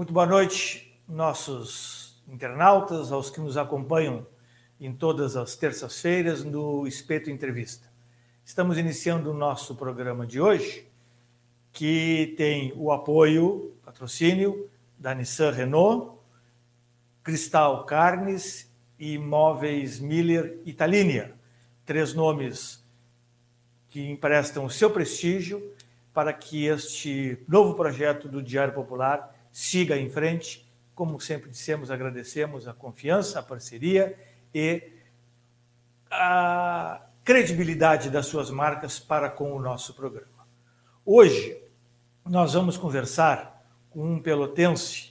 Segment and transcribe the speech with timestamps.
[0.00, 4.26] Muito boa noite, nossos internautas, aos que nos acompanham
[4.80, 7.86] em todas as terças-feiras no Espeto Entrevista.
[8.42, 10.88] Estamos iniciando o nosso programa de hoje,
[11.70, 16.16] que tem o apoio, patrocínio da Nissan Renault,
[17.22, 21.34] Cristal Carnes e Imóveis Miller Italínia.
[21.84, 22.82] Três nomes
[23.90, 25.62] que emprestam o seu prestígio
[26.14, 30.66] para que este novo projeto do Diário Popular siga em frente.
[30.94, 34.16] Como sempre dissemos, agradecemos a confiança, a parceria
[34.54, 34.82] e
[36.10, 40.46] a credibilidade das suas marcas para com o nosso programa.
[41.04, 41.56] Hoje,
[42.24, 45.10] nós vamos conversar com um pelotense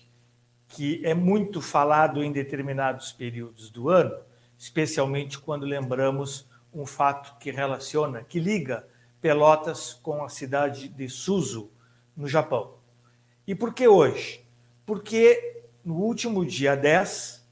[0.68, 4.16] que é muito falado em determinados períodos do ano,
[4.58, 8.86] especialmente quando lembramos um fato que relaciona, que liga
[9.22, 11.70] Pelotas com a cidade de Suzu,
[12.16, 12.79] no Japão.
[13.50, 14.46] E por que hoje?
[14.86, 17.44] Porque no último dia 10,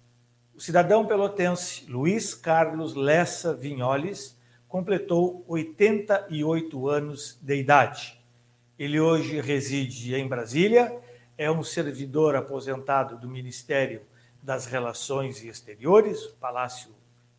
[0.55, 4.37] o cidadão pelotense Luiz Carlos Lessa Vinholes
[4.67, 8.15] completou 88 anos de idade.
[8.77, 10.95] Ele hoje reside em Brasília,
[11.35, 14.01] é um servidor aposentado do Ministério
[14.43, 16.91] das Relações Exteriores, Palácio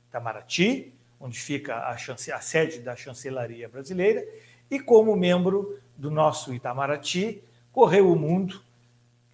[0.09, 4.27] Itamaraty, onde fica a, a sede da chancelaria brasileira,
[4.69, 7.41] e como membro do nosso Itamaraty,
[7.79, 8.61] correu o mundo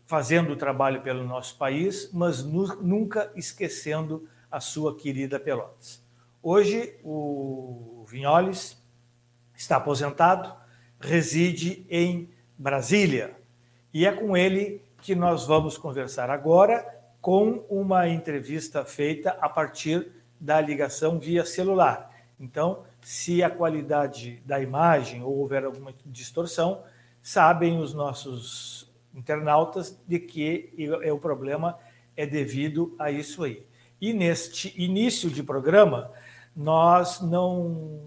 [0.06, 5.98] fazendo o trabalho pelo nosso país, mas nu nunca esquecendo a sua querida Pelotas.
[6.42, 8.76] Hoje, o Vinholes
[9.56, 10.52] está aposentado,
[11.00, 12.28] reside em
[12.58, 13.34] Brasília,
[13.94, 16.86] e é com ele que nós vamos conversar agora,
[17.22, 20.06] com uma entrevista feita a partir
[20.38, 22.10] da ligação via celular.
[22.38, 26.84] Então, se a qualidade da imagem ou houver alguma distorção,
[27.24, 30.70] sabem os nossos internautas de que
[31.10, 31.78] o problema
[32.14, 33.66] é devido a isso aí.
[33.98, 36.10] E neste início de programa,
[36.54, 37.98] nós não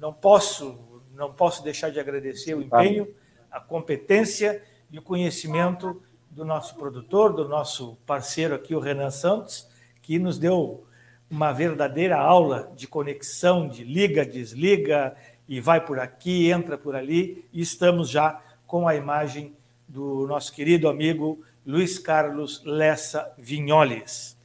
[0.00, 3.06] não posso não posso deixar de agradecer o empenho,
[3.50, 9.68] a competência e o conhecimento do nosso produtor, do nosso parceiro aqui, o Renan Santos,
[10.00, 10.86] que nos deu
[11.30, 15.14] uma verdadeira aula de conexão, de liga, desliga
[15.48, 19.56] e vai por aqui, entra por ali, e estamos já com a imagem
[19.88, 24.36] do nosso querido amigo Luiz Carlos Lessa Vinholes.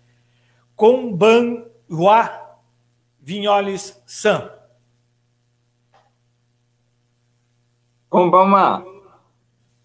[0.75, 2.57] Com Ban Hua
[3.19, 4.49] Vinholes San.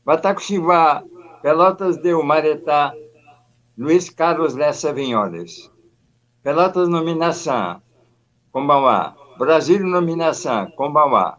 [0.04, 1.02] Watakushi wa
[1.42, 2.92] Pelotas de Umaretá,
[3.78, 5.70] Luiz Carlos Lessa Vinholes.
[6.42, 7.80] Pelotas nominação,
[8.50, 9.14] Kombawa.
[9.38, 11.38] Brasil nominação, Kombawa.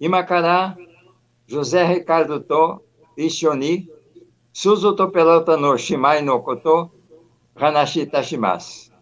[0.00, 0.76] Imacará,
[1.50, 2.80] José Ricardo To,
[3.16, 3.88] Ishoni,
[4.52, 6.92] Suzu Pelota no Shimai no Koto,
[7.56, 8.92] Hanashi Tashimasu.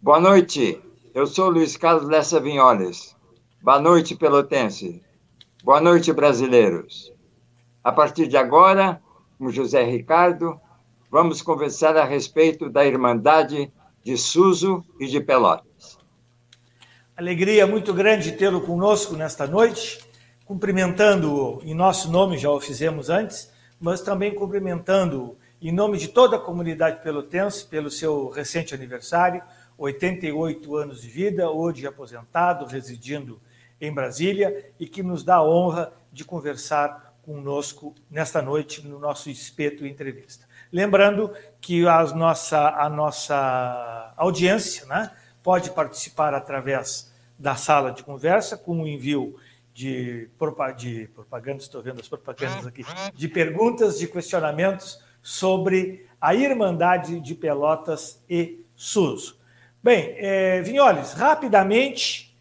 [0.00, 0.80] Boa noite,
[1.12, 3.16] eu sou Luiz Carlos Lessa Vinholes.
[3.60, 5.02] Boa noite, pelotense.
[5.64, 7.12] Boa noite, brasileiros.
[7.82, 9.02] A partir de agora,
[9.40, 10.60] com José Ricardo,
[11.10, 13.72] vamos conversar a respeito da Irmandade
[14.04, 15.98] de Suso e de Pelotas.
[17.16, 20.06] Alegria muito grande tê-lo conosco nesta noite,
[20.48, 26.36] cumprimentando-o em nosso nome, já o fizemos antes, mas também cumprimentando-o em nome de toda
[26.36, 29.42] a comunidade pelotense pelo seu recente aniversário,
[29.76, 33.38] 88 anos de vida, hoje aposentado, residindo
[33.78, 39.28] em Brasília e que nos dá a honra de conversar conosco nesta noite no nosso
[39.28, 40.46] espeto entrevista.
[40.72, 41.30] Lembrando
[41.60, 45.10] que a nossa, a nossa audiência né,
[45.42, 49.36] pode participar através da sala de conversa, com o envio
[49.78, 50.28] de,
[50.76, 52.84] de propaganda, estou vendo as propagandas aqui,
[53.14, 59.38] de perguntas, de questionamentos sobre a Irmandade de Pelotas e SUS.
[59.80, 62.36] Bem, é, Vinholes, rapidamente,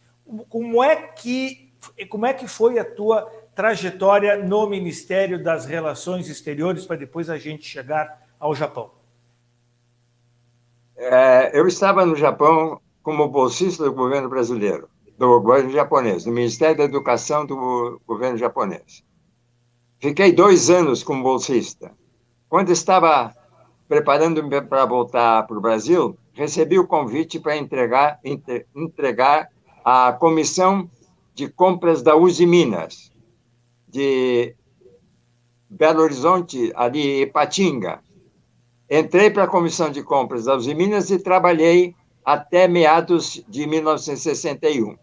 [0.49, 1.67] como é que
[2.09, 7.37] como é que foi a tua trajetória no Ministério das Relações Exteriores para depois a
[7.37, 8.91] gente chegar ao Japão?
[10.95, 16.77] É, eu estava no Japão como bolsista do governo brasileiro, do governo japonês, do Ministério
[16.77, 19.03] da Educação do governo japonês.
[19.99, 21.91] Fiquei dois anos como bolsista.
[22.47, 23.33] Quando estava
[23.87, 28.19] preparando-me para voltar para o Brasil, recebi o convite para entregar,
[28.75, 29.49] entregar
[29.83, 30.89] a comissão
[31.33, 33.11] de compras da Uzi Minas,
[33.87, 34.53] de
[35.69, 38.01] Belo Horizonte, ali Ipatinga.
[38.89, 44.97] Entrei para a comissão de compras da Uzi Minas e trabalhei até meados de 1961,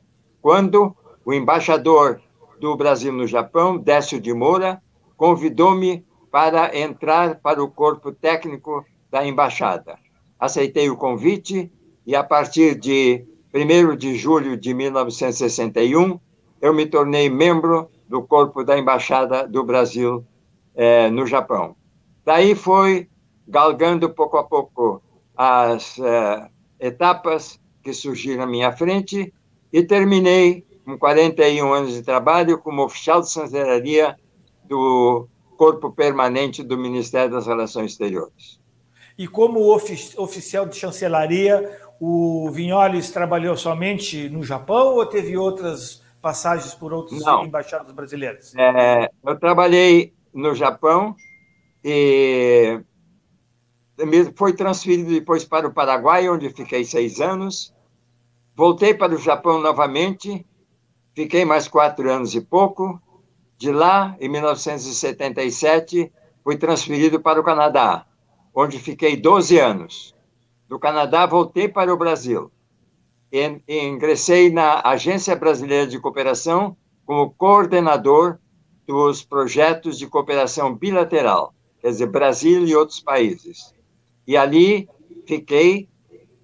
[0.45, 0.95] quando
[1.25, 2.21] o embaixador
[2.61, 4.79] do Brasil no Japão, Décio de Moura,
[5.17, 9.99] convidou-me para entrar para o corpo técnico da embaixada.
[10.39, 11.73] Aceitei o convite
[12.07, 13.25] e, a partir de
[13.55, 16.21] 1 de julho de 1961,
[16.61, 20.23] eu me tornei membro do corpo da embaixada do Brasil
[20.75, 21.75] eh, no Japão.
[22.23, 23.09] Daí foi
[23.49, 25.01] galgando pouco a pouco
[25.35, 26.49] as eh,
[26.81, 29.33] etapas que surgiram à minha frente
[29.75, 34.17] e terminei com 41 anos de trabalho como oficial de chancelaria
[34.67, 35.27] do
[35.57, 38.61] corpo permanente do Ministério das Relações Exteriores.
[39.19, 46.01] E como ofi oficial de chancelaria, o Vinholes trabalhou somente no Japão ou teve outras
[46.23, 48.55] passagens por outras embaixadas brasileiras?
[48.57, 51.17] É, eu trabalhei no Japão
[51.85, 52.79] e
[54.37, 57.74] foi transferido depois para o Paraguai, onde fiquei seis anos.
[58.57, 60.47] Voltei para o Japão novamente,
[61.13, 63.01] fiquei mais quatro anos e pouco.
[63.59, 66.13] De lá, em 1977,
[66.43, 68.07] fui transferido para o Canadá,
[68.55, 70.15] onde fiquei 12 anos.
[70.69, 72.51] Do Canadá, voltei para o Brasil.
[73.33, 78.39] E, ingressei na Agência Brasileira de Cooperação como coordenador
[78.87, 83.75] dos projetos de cooperação bilateral, quer dizer, Brasil e outros países.
[84.27, 84.89] E ali
[85.27, 85.89] fiquei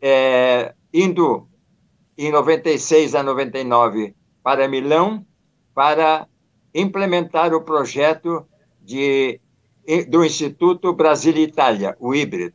[0.00, 1.46] é, indo
[2.26, 5.24] em 96 a 99 para Milão
[5.74, 6.26] para
[6.74, 8.46] implementar o projeto
[8.82, 9.40] de,
[10.08, 12.54] do Instituto Brasil-Itália, o híbrido.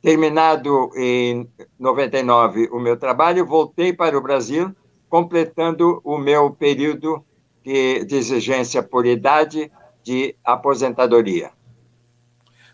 [0.00, 1.46] Terminado em
[1.78, 4.74] 99 o meu trabalho, voltei para o Brasil,
[5.10, 7.22] completando o meu período
[7.62, 9.70] de, de exigência por idade
[10.02, 11.50] de aposentadoria.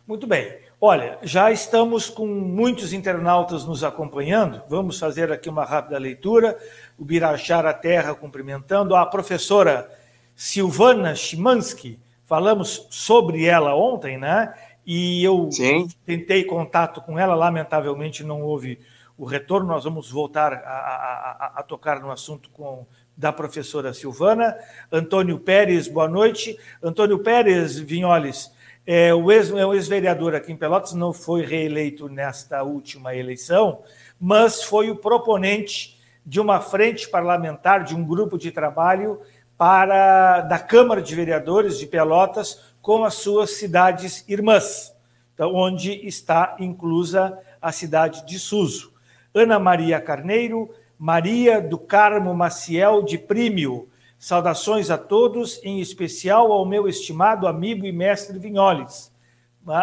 [0.07, 0.66] Muito bem.
[0.89, 4.63] Olha, já estamos com muitos internautas nos acompanhando.
[4.69, 6.57] Vamos fazer aqui uma rápida leitura.
[6.97, 8.95] O Birachara Terra cumprimentando.
[8.95, 9.91] A professora
[10.37, 14.55] Silvana Chimansky, falamos sobre ela ontem, né?
[14.87, 15.89] E eu Sim.
[16.05, 18.79] tentei contato com ela, lamentavelmente não houve
[19.19, 19.67] o retorno.
[19.67, 22.87] Nós vamos voltar a, a, a, a tocar no assunto com
[23.17, 24.57] da professora Silvana.
[24.93, 26.57] Antônio Pérez, boa noite.
[26.81, 28.53] Antônio Pérez Vinholes,
[28.87, 33.81] é, o ex-vereador ex aqui em Pelotas, não foi reeleito nesta última eleição,
[34.21, 39.21] mas foi o proponente de uma frente parlamentar, de um grupo de trabalho
[39.59, 44.95] para da Câmara de Vereadores de Pelotas com as suas cidades irmãs,
[45.35, 48.93] então, onde está inclusa a cidade de Suso.
[49.35, 53.89] Ana Maria Carneiro, Maria do Carmo Maciel de Prímio.
[54.19, 59.13] Saudações a todos, em especial ao meu estimado amigo e mestre Vinholes,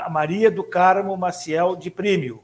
[0.09, 2.41] Maria do Carmo Maciel de Prímio.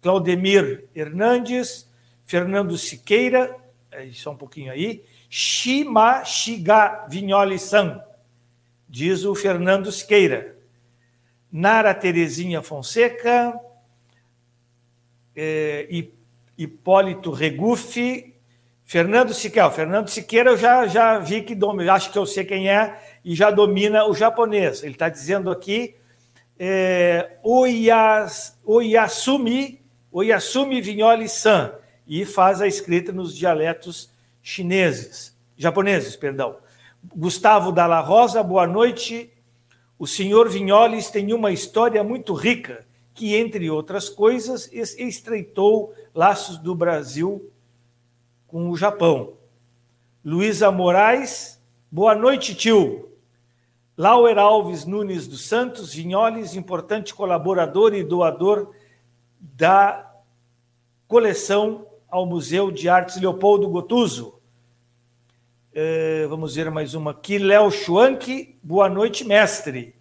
[0.00, 1.88] Claudemir Hernandes,
[2.24, 3.56] Fernando Siqueira,
[3.90, 8.02] é, só um pouquinho aí, Shima Shiga Vinholi-san,
[8.88, 10.56] diz o Fernando Siqueira.
[11.50, 13.58] Nara Terezinha Fonseca,
[15.34, 15.88] é,
[16.58, 18.33] Hipólito Regufe,
[18.94, 19.70] Fernando Siqueira.
[19.72, 23.34] Fernando Siqueira eu já, já vi que domina, acho que eu sei quem é, e
[23.34, 24.84] já domina o japonês.
[24.84, 25.96] Ele está dizendo aqui
[26.56, 29.82] é, Oyas, Oyasumi,
[30.12, 31.72] Oyasumi Vinholi-san,
[32.06, 34.10] e faz a escrita nos dialetos
[34.40, 36.58] chineses, japoneses, perdão.
[37.16, 39.28] Gustavo Dalla Rosa, boa noite.
[39.98, 46.76] O senhor Vinholes tem uma história muito rica que, entre outras coisas, estreitou laços do
[46.76, 47.50] Brasil
[48.54, 49.32] com o Japão.
[50.24, 53.08] Luísa Moraes, boa noite, tio.
[53.98, 58.72] Lauer Alves Nunes dos Santos, Vinholes, importante colaborador e doador
[59.40, 60.08] da
[61.08, 64.40] coleção ao Museu de Artes Leopoldo Gotuso.
[65.74, 67.38] É, vamos ver mais uma aqui.
[67.38, 69.96] Léo Schwank, boa noite, mestre.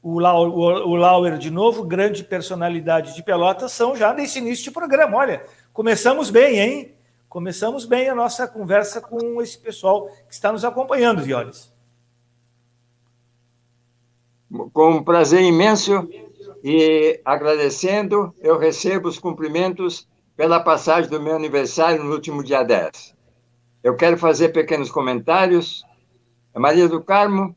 [0.00, 4.62] O, Lau, o, o Lauer, de novo, grande personalidade de Pelotas, são já nesse início
[4.62, 5.16] de programa.
[5.16, 6.99] Olha, começamos bem, hein?
[7.30, 11.72] Começamos bem a nossa conversa com esse pessoal que está nos acompanhando, Violes.
[14.72, 16.08] Com um prazer imenso
[16.64, 23.14] e agradecendo, eu recebo os cumprimentos pela passagem do meu aniversário no último dia 10.
[23.80, 25.84] Eu quero fazer pequenos comentários.
[26.52, 27.54] A Maria do Carmo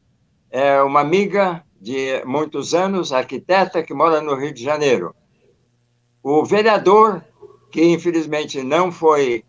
[0.51, 5.15] é uma amiga de muitos anos, arquiteta que mora no Rio de Janeiro.
[6.21, 7.25] O vereador,
[7.71, 9.43] que infelizmente não foi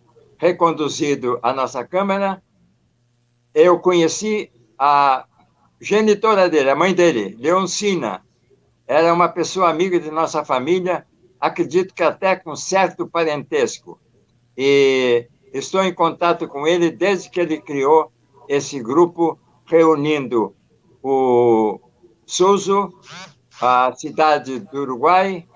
[0.45, 2.43] reconduzido à nossa Câmara,
[3.55, 5.25] eu conheci a
[5.81, 8.21] genitora dele, a mãe dele, Leoncina.
[8.87, 11.07] Era uma pessoa amiga de nossa família
[11.41, 13.99] acredito que até com certo parentesco.
[14.55, 18.13] E estou em contato com ele desde que ele criou
[18.47, 20.55] esse grupo, reunindo
[21.03, 21.81] o,
[22.27, 22.93] Suso,
[23.63, 25.47] a cidade do Uruguai,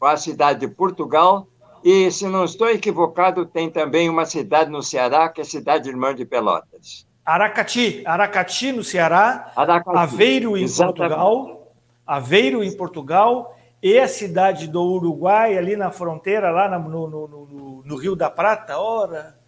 [0.00, 1.48] a cidade de Portugal,
[1.88, 5.88] e, se não estou equivocado, tem também uma cidade no Ceará, que é a cidade
[5.88, 7.06] irmã de Pelotas.
[7.24, 10.98] Aracati, Aracati no Ceará, Aracati, Aveiro em exatamente.
[10.98, 11.72] Portugal,
[12.04, 17.82] Aveiro em Portugal, e a cidade do Uruguai, ali na fronteira, lá no, no, no,
[17.84, 19.38] no Rio da Prata, ora,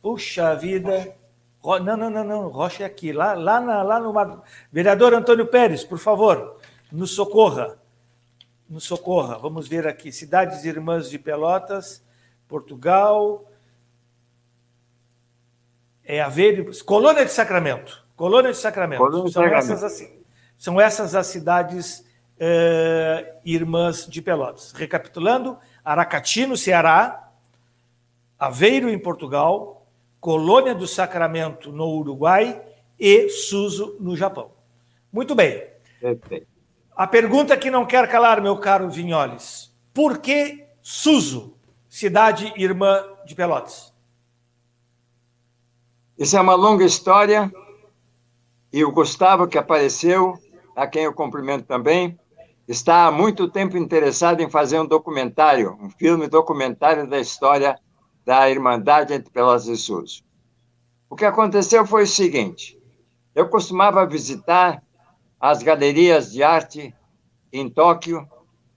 [0.00, 1.14] puxa vida,
[1.62, 4.40] não, não, não, não, Rocha é aqui, lá, lá, na, lá no mar...
[4.72, 6.56] Vereador Antônio Pérez, por favor,
[6.90, 7.81] nos socorra
[8.72, 9.36] nos socorra.
[9.36, 12.02] Vamos ver aqui: Cidades Irmãs de Pelotas,
[12.48, 13.46] Portugal.
[16.04, 18.02] É Aveiro, Colônia de Sacramento.
[18.16, 18.98] Colônia de Sacramento.
[18.98, 19.72] Colônia de são, Sacramento.
[19.72, 20.10] Essas,
[20.56, 22.04] são essas as cidades
[22.40, 24.72] eh, irmãs de Pelotas.
[24.72, 27.30] Recapitulando: Aracati, no Ceará,
[28.38, 29.86] Aveiro, em Portugal,
[30.18, 32.60] Colônia do Sacramento, no Uruguai
[32.98, 34.50] e Suzu, no Japão.
[35.12, 35.62] Muito bem.
[36.00, 36.51] Perfeito.
[36.94, 41.54] A pergunta que não quer calar, meu caro Vinholes: por que Suso,
[41.88, 43.92] cidade irmã de Pelotas?
[46.18, 47.50] Isso é uma longa história.
[48.70, 50.38] E o Gustavo, que apareceu,
[50.74, 52.18] a quem eu cumprimento também,
[52.68, 57.78] está há muito tempo interessado em fazer um documentário, um filme documentário da história
[58.24, 60.22] da Irmandade entre Pelotas e Suso.
[61.08, 62.78] O que aconteceu foi o seguinte:
[63.34, 64.82] eu costumava visitar
[65.42, 66.94] as galerias de arte
[67.52, 68.24] em Tóquio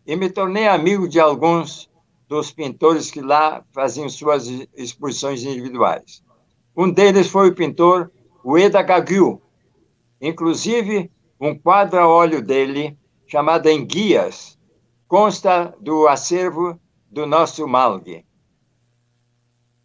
[0.04, 1.88] e me tornei amigo de alguns
[2.28, 6.24] dos pintores que lá faziam suas exposições individuais.
[6.76, 8.12] Um deles foi o pintor
[8.44, 9.40] Ueda Gagyu.
[10.20, 14.58] Inclusive, um quadro a óleo dele, chamado Enguias,
[15.08, 16.80] consta do acervo
[17.12, 18.26] do nosso Malgue.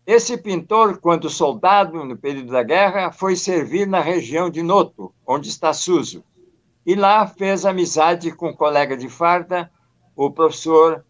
[0.07, 5.51] Esse pintor, quando soldado no período da guerra, foi servir na região de Noto, onde
[5.51, 6.25] está Suso.
[6.85, 9.71] E lá fez amizade com um colega de farda,
[10.17, 11.05] o professor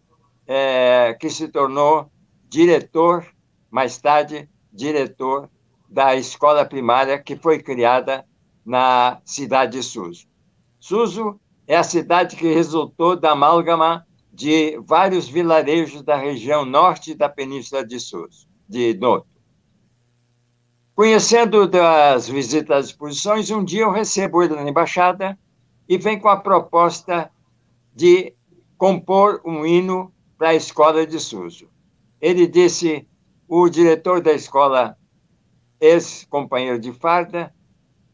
[0.47, 2.11] é, que se tornou
[2.49, 3.27] diretor,
[3.71, 5.49] mais tarde, diretor
[5.89, 8.25] da escola primária que foi criada
[8.65, 10.27] na cidade de Suso.
[10.79, 17.29] Suso é a cidade que resultou da amálgama de vários vilarejos da região norte da
[17.29, 19.27] península de Suso, de Noto.
[20.95, 25.39] Conhecendo das visitas às exposições, um dia eu recebo ele na embaixada
[25.91, 27.29] e vem com a proposta
[27.93, 28.33] de
[28.79, 31.69] compor um hino para a escola de Suso.
[32.21, 33.09] Ele disse,
[33.49, 34.97] o diretor da escola,
[35.81, 37.53] ex-companheiro de farda,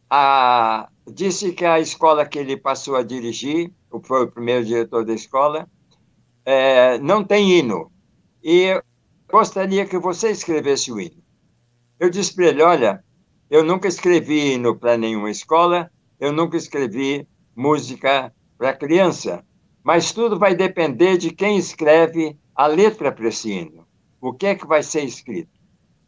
[0.09, 3.71] a, disse que a escola que ele passou a dirigir,
[4.05, 5.69] foi o primeiro diretor da escola,
[6.47, 7.93] é, não tem hino.
[8.43, 8.83] E
[9.31, 11.23] gostaria que você escrevesse o hino.
[12.01, 13.05] Eu disse para ele: olha,
[13.51, 19.43] eu nunca escrevi hino para nenhuma escola, eu nunca escrevi música para criança,
[19.83, 23.87] mas tudo vai depender de quem escreve a letra para esse hino.
[24.21, 25.51] O que é que vai ser escrito?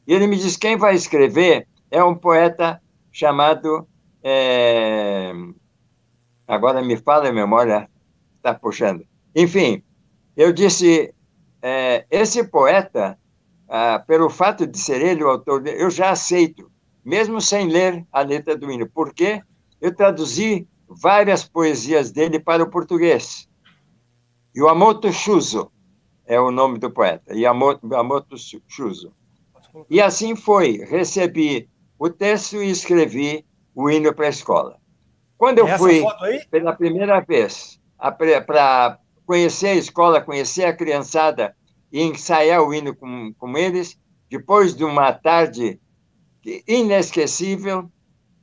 [0.07, 3.89] E ele me diz: quem vai escrever é um poeta chamado.
[4.23, 5.33] É...
[6.47, 7.89] Agora me fala a memória,
[8.37, 9.05] está puxando.
[9.35, 9.83] Enfim,
[10.37, 11.15] eu disse:
[11.63, 13.19] é, esse poeta,
[13.69, 16.71] ah, pelo fato de ser ele o autor, eu já aceito,
[17.05, 19.41] mesmo sem ler a letra do hino, porque
[19.81, 23.49] eu traduzi várias poesias dele para o português.
[24.57, 25.71] Yamoto Shuzo
[26.27, 29.13] é o nome do poeta, Yamoto, Shuzo.
[29.89, 31.69] E assim foi, recebi
[31.99, 34.79] o texto e escrevi o hino para a escola.
[35.37, 36.05] Quando eu fui
[36.51, 37.81] pela primeira vez
[38.47, 41.55] para conhecer a escola, conhecer a criançada
[41.93, 45.81] e ensaiar o hino com, com eles, depois de uma tarde
[46.67, 47.91] inesquecível,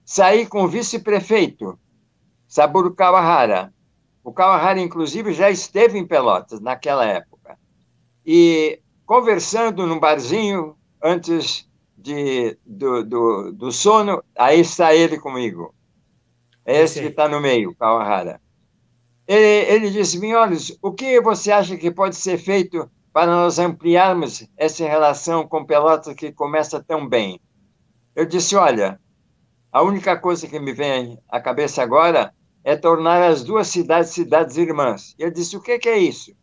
[0.05, 1.77] saí com o vice-prefeito
[2.55, 3.73] Saburo Kawahara.
[4.23, 7.59] O Kawahara, inclusive, já esteve em Pelotas naquela época.
[8.25, 15.75] E conversando num barzinho antes de, do, do, do sono, aí está ele comigo.
[16.63, 18.39] É esse que está no meio, Kawahara.
[19.27, 24.47] Ele, ele disse, Vinholes, o que você acha que pode ser feito para nós ampliarmos
[24.55, 27.37] essa relação com Pelotas que começa tão bem?
[28.15, 28.97] Eu disse, olha,
[29.73, 32.33] a única coisa que me vem à cabeça agora
[32.65, 35.15] é tornar as duas cidades cidades irmãs.
[35.19, 36.35] E ele disse: o que, que é isso?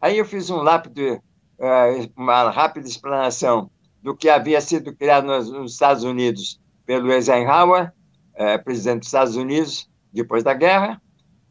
[0.00, 1.20] Aí eu fiz um lápido,
[1.58, 3.70] eh, uma rápida explanação
[4.02, 7.92] do que havia sido criado nos Estados Unidos pelo Eisenhower,
[8.34, 11.00] eh, presidente dos Estados Unidos, depois da guerra,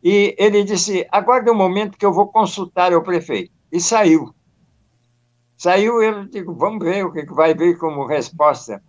[0.04, 3.52] e ele disse: aguarde um momento que eu vou consultar o prefeito.
[3.72, 4.34] E saiu.
[5.56, 8.82] Saiu, eu digo: vamos ver o que vai vir como resposta.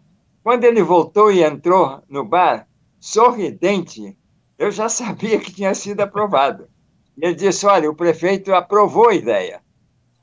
[0.42, 2.66] Quando ele voltou e entrou no bar,
[2.98, 4.16] sorridente,
[4.58, 6.68] eu já sabia que tinha sido aprovado.
[7.16, 9.62] E ele disse: Olha, o prefeito aprovou a ideia.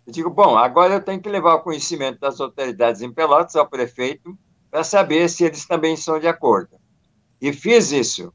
[0.06, 3.70] Eu digo: Bom, agora eu tenho que levar o conhecimento das autoridades em Pelotas ao
[3.70, 4.38] prefeito
[4.70, 6.78] para saber se eles também estão de acordo.
[7.40, 8.34] E fiz isso.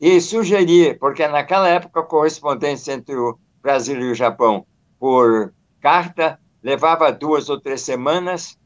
[0.00, 4.66] E sugeri, porque naquela época a correspondência entre o Brasil e o Japão
[4.98, 8.57] por carta levava duas ou três semanas,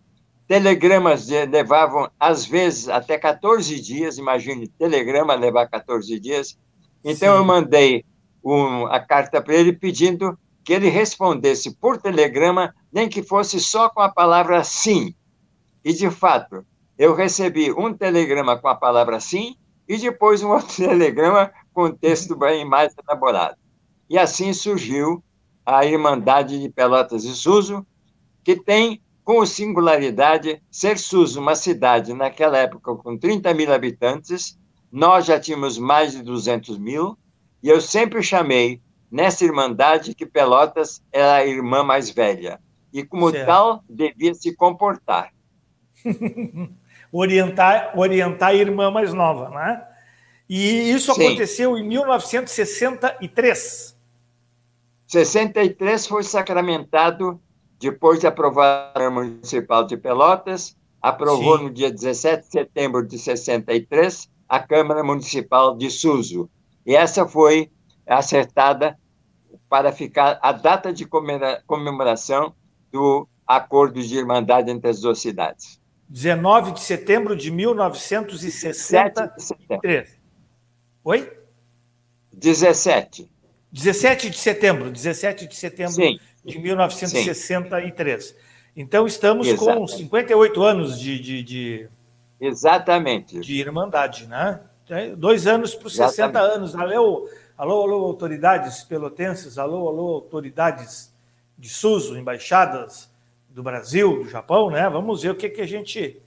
[0.53, 6.59] telegramas levavam, às vezes, até 14 dias, imagine, telegrama levar 14 dias.
[7.03, 7.39] Então, Sim.
[7.39, 8.05] eu mandei
[8.45, 13.89] um, a carta para ele pedindo que ele respondesse por telegrama, nem que fosse só
[13.89, 15.15] com a palavra sim.
[15.83, 16.67] E, de fato,
[16.99, 19.57] eu recebi um telegrama com a palavra sim
[19.89, 23.57] e depois um outro telegrama com texto bem mais elaborado.
[24.07, 25.25] E assim surgiu
[25.65, 27.87] a Irmandade de Pelotas e Suso,
[28.45, 34.59] que tem com singularidade ser Suso uma cidade, naquela época, com 30 mil habitantes,
[34.91, 37.17] nós já tínhamos mais de 200 mil,
[37.63, 42.61] e eu sempre chamei nessa Irmandade que Pelotas era a irmã mais velha,
[42.93, 43.47] e como certo.
[43.47, 45.33] tal, devia se comportar.
[47.13, 49.85] orientar, orientar a irmã mais nova, né?
[50.49, 51.27] E isso Sim.
[51.27, 53.97] aconteceu em 1963.
[55.07, 57.39] 63 foi sacramentado
[57.83, 61.65] depois de aprovar a Municipal de Pelotas, aprovou Sim.
[61.65, 66.49] no dia 17 de setembro de 63 a Câmara Municipal de Suso.
[66.87, 67.73] E essa foi
[68.07, 68.97] acertada
[69.69, 71.05] para ficar a data de
[71.67, 72.55] comemoração
[72.93, 75.81] do acordo de irmandade entre as duas cidades.
[76.09, 80.21] 19 de setembro de 1963.
[81.03, 81.33] Oi?
[82.33, 83.29] 17.
[83.73, 88.25] 17 de setembro, 17 de setembro Sim de 1963.
[88.25, 88.35] Sim.
[88.77, 89.79] Então, estamos Exatamente.
[89.79, 91.89] com 58 anos de, de, de,
[92.41, 93.39] Exatamente.
[93.39, 94.61] de Irmandade, né?
[95.17, 96.75] Dois anos para os 60 anos.
[96.75, 101.13] Alô, alô, alô, autoridades pelotenses, alô, alô, autoridades
[101.57, 103.11] de SUSO, embaixadas
[103.49, 104.89] do Brasil, do Japão, né?
[104.89, 106.21] Vamos ver o que, que a gente,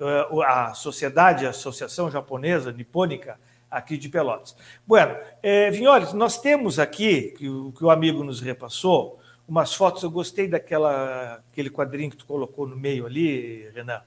[0.00, 3.38] eh, a sociedade, a Associação Japonesa Nipônica,
[3.70, 4.56] aqui de Pelotas.
[4.86, 10.02] Bueno, é, Vinholes, nós temos aqui, que o, que o amigo nos repassou, umas fotos.
[10.02, 14.00] Eu gostei daquela aquele quadrinho que tu colocou no meio ali, Renan.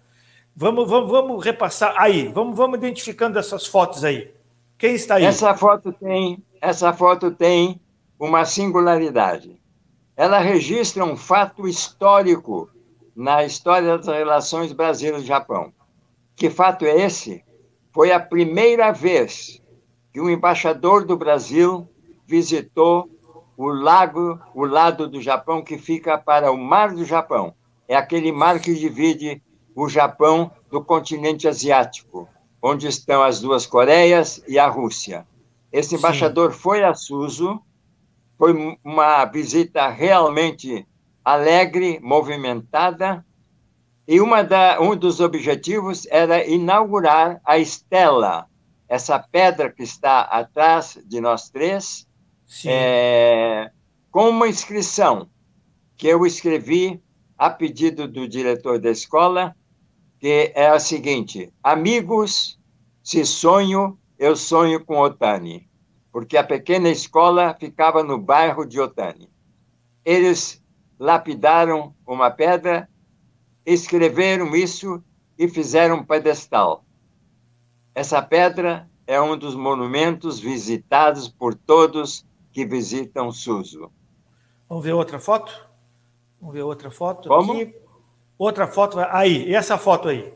[0.56, 2.28] Vamos, vamos, vamos repassar aí.
[2.30, 4.34] Vamos, vamos identificando essas fotos aí.
[4.78, 5.26] Quem está aí?
[5.26, 7.80] Essa foto tem, essa foto tem
[8.20, 9.60] uma singularidade.
[10.16, 12.70] Ela registra um fato histórico
[13.16, 15.74] na história das relações Brasil-Japão.
[16.36, 17.44] Que fato é esse?
[17.94, 19.62] Foi a primeira vez
[20.12, 21.88] que um embaixador do Brasil
[22.26, 23.10] visitou
[23.58, 27.54] o lago, o lado do Japão que fica para o Mar do Japão.
[27.88, 29.42] É aquele mar que divide
[29.76, 32.28] o Japão do continente asiático,
[32.62, 35.26] onde estão as duas Coreias e a Rússia.
[35.72, 36.60] Esse embaixador Sim.
[36.60, 37.62] foi a Suzu,
[38.38, 40.88] foi uma visita realmente
[41.24, 43.26] alegre, movimentada,
[44.08, 48.46] e uma da, um dos objetivos era inaugurar a estela,
[48.88, 52.08] essa pedra que está atrás de nós três,
[52.66, 53.72] é,
[54.12, 55.30] com uma inscrição
[55.98, 57.02] que eu escrevi
[57.38, 59.56] a pedido do diretor da escola,
[60.20, 62.60] que é a seguinte: Amigos,
[63.04, 65.70] se sonho, eu sonho com Otani,
[66.12, 69.30] porque a pequena escola ficava no bairro de Otani.
[70.04, 70.64] Eles
[71.00, 72.88] lapidaram uma pedra,
[73.66, 75.04] escreveram isso
[75.38, 76.86] e fizeram um pedestal.
[77.94, 83.92] Essa pedra é um dos monumentos visitados por todos que visitam Suso.
[84.70, 85.52] Vamos ver outra foto?
[86.40, 87.52] Vamos ver outra foto Como?
[87.52, 87.76] aqui.
[88.38, 90.34] Outra foto aí, essa foto aí?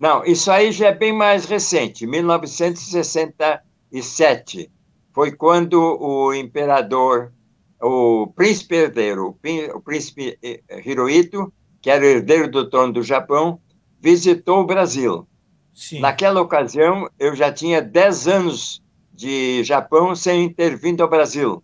[0.00, 4.70] Não, isso aí já é bem mais recente, 1967.
[5.12, 7.34] Foi quando o imperador,
[7.82, 9.38] o príncipe herdeiro,
[9.74, 13.60] o príncipe eh, Hirohito, que era o herdeiro do trono do Japão,
[14.00, 15.28] visitou o Brasil.
[15.74, 16.00] Sim.
[16.00, 18.82] Naquela ocasião, eu já tinha 10 anos
[19.14, 21.62] de Japão sem ter vindo ao Brasil.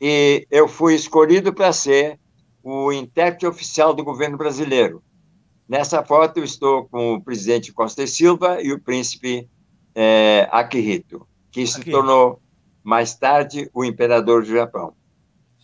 [0.00, 2.18] E eu fui escolhido para ser
[2.62, 5.02] o intérprete oficial do governo brasileiro.
[5.68, 9.48] Nessa foto, eu estou com o presidente Costa e Silva e o príncipe
[9.94, 11.90] é, Akihito, que se Aqui.
[11.90, 12.40] tornou
[12.82, 14.94] mais tarde o imperador do Japão.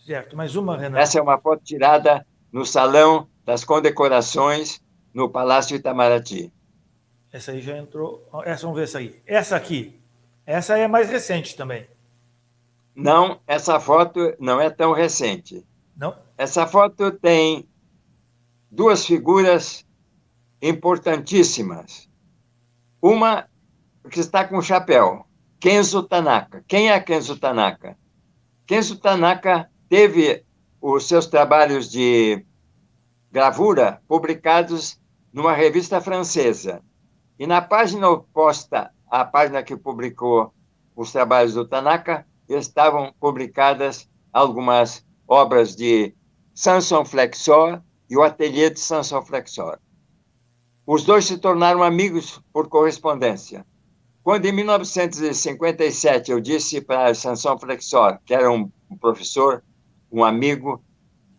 [0.05, 1.01] Certo, mais uma, Renato.
[1.01, 4.79] Essa é uma foto tirada no Salão das Condecorações,
[5.11, 6.53] no Palácio Itamaraty.
[7.31, 8.23] Essa aí já entrou.
[8.45, 9.15] Essa, vamos ver essa aí.
[9.25, 9.99] Essa aqui.
[10.45, 11.87] Essa é mais recente também.
[12.95, 15.65] Não, essa foto não é tão recente.
[15.97, 16.15] Não?
[16.37, 17.67] Essa foto tem
[18.69, 19.85] duas figuras
[20.61, 22.07] importantíssimas.
[23.01, 23.47] Uma
[24.09, 25.25] que está com chapéu.
[25.59, 26.63] Kenzo Tanaka.
[26.67, 27.97] Quem é Kenzo Tanaka?
[28.67, 30.45] Kenzo Tanaka teve
[30.79, 32.45] os seus trabalhos de
[33.31, 34.99] gravura publicados
[35.33, 36.81] numa revista francesa.
[37.37, 40.53] E na página oposta à página que publicou
[40.95, 46.13] os trabalhos do Tanaka, estavam publicadas algumas obras de
[46.53, 49.77] Samson Flexor e o ateliê de Samson Flexor.
[50.85, 53.65] Os dois se tornaram amigos por correspondência.
[54.23, 59.63] Quando, em 1957, eu disse para Samson Flexor, que era um professor,
[60.11, 60.83] um amigo,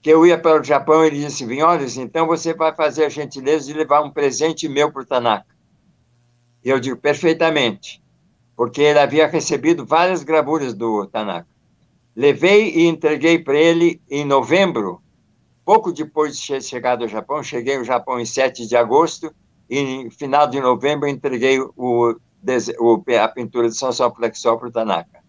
[0.02, 3.66] que eu ia para o Japão, ele disse, Vinholes, então você vai fazer a gentileza
[3.66, 5.56] de levar um presente meu para o Tanaka.
[6.66, 8.02] E eu digo, perfeitamente,
[8.57, 11.46] porque ele havia recebido várias gravuras do Tanaka.
[12.16, 15.00] Levei e entreguei para ele em novembro,
[15.64, 19.33] pouco depois de ter chegado ao Japão, cheguei ao Japão em 7 de agosto,
[19.70, 24.72] e no final de novembro entreguei o, o a pintura de São Flexor para o
[24.72, 25.20] Tanaka.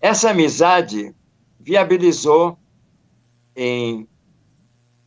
[0.00, 1.12] Essa amizade
[1.58, 2.56] viabilizou
[3.56, 4.06] em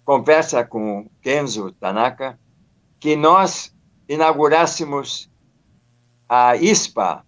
[0.03, 2.37] conversa com Kenzo Tanaka,
[2.99, 3.73] que nós
[4.09, 5.29] inaugurássemos
[6.27, 7.23] a ISPA,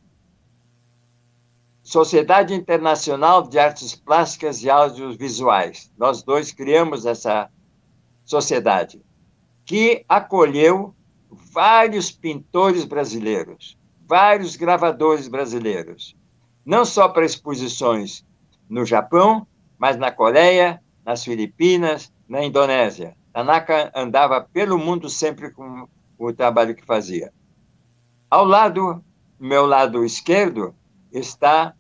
[1.84, 5.92] Sociedade Internacional de Artes Plásticas e Audiovisuais.
[5.98, 7.50] Nós dois criamos essa
[8.26, 9.00] sociedade,
[9.64, 10.96] que acolheu
[11.30, 16.16] vários pintores brasileiros, vários gravadores brasileiros,
[16.66, 18.26] não só para exposições
[18.68, 19.46] no Japão,
[19.78, 23.16] mas na Coreia, nas Filipinas, na Indonésia.
[23.34, 25.88] Tanaka andava pelo mundo sempre com
[26.30, 27.34] o trabalho que fazia.
[28.30, 29.04] Ao lado,
[29.40, 30.76] meu lado esquerdo,
[31.12, 31.74] está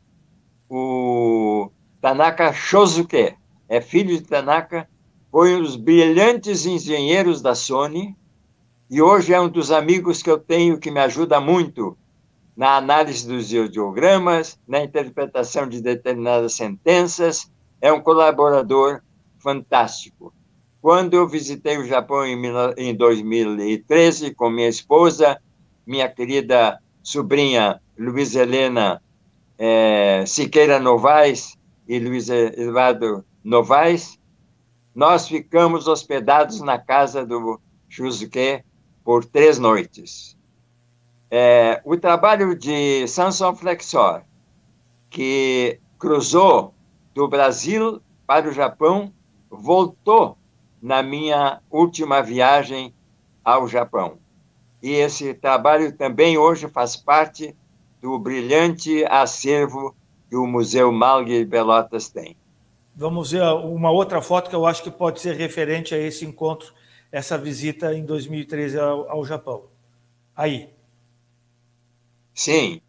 [0.69, 1.69] o
[2.01, 3.35] Tanaka Shosuke.
[3.69, 4.87] É filho de Tanaka,
[5.31, 8.17] foi um dos brilhantes engenheiros da Sony
[8.89, 11.97] e hoje é um dos amigos que eu tenho que me ajuda muito
[12.57, 17.49] na análise dos ideogramas, na interpretação de determinadas sentenças.
[17.79, 19.01] É um colaborador
[19.39, 20.33] fantástico.
[20.81, 25.39] Quando eu visitei o Japão em 2013 com minha esposa,
[25.85, 28.99] minha querida sobrinha Luiz Helena
[29.59, 31.55] é, Siqueira Novaes
[31.87, 34.19] e Luiz Eduardo Novaes,
[34.95, 38.63] nós ficamos hospedados na casa do Shusuke
[39.03, 40.35] por três noites.
[41.29, 44.23] É, o trabalho de Samson Flexor,
[45.11, 46.73] que cruzou
[47.13, 49.13] do Brasil para o Japão
[49.47, 50.40] voltou
[50.81, 52.93] na minha última viagem
[53.43, 54.17] ao Japão.
[54.81, 57.55] E esse trabalho também hoje faz parte
[58.01, 59.95] do brilhante acervo
[60.27, 62.35] que o Museu Malgue Pelotas tem.
[62.95, 66.73] Vamos ver uma outra foto que eu acho que pode ser referente a esse encontro,
[67.11, 69.65] essa visita em 2013 ao, ao Japão.
[70.35, 70.69] Aí.
[72.33, 72.81] Sim.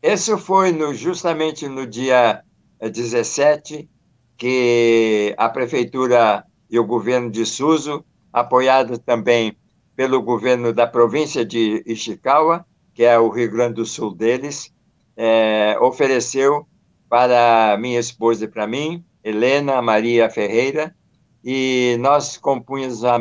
[0.00, 2.42] Esse foi no, justamente no dia
[2.80, 3.88] 17
[4.36, 9.54] que a prefeitura e o governo de Suzu, apoiado também
[9.94, 14.72] pelo governo da província de Ishikawa, que é o Rio Grande do Sul deles,
[15.14, 16.66] é, ofereceu
[17.10, 20.96] para minha esposa e para mim, Helena Maria Ferreira,
[21.44, 23.18] e nós compunhamos a,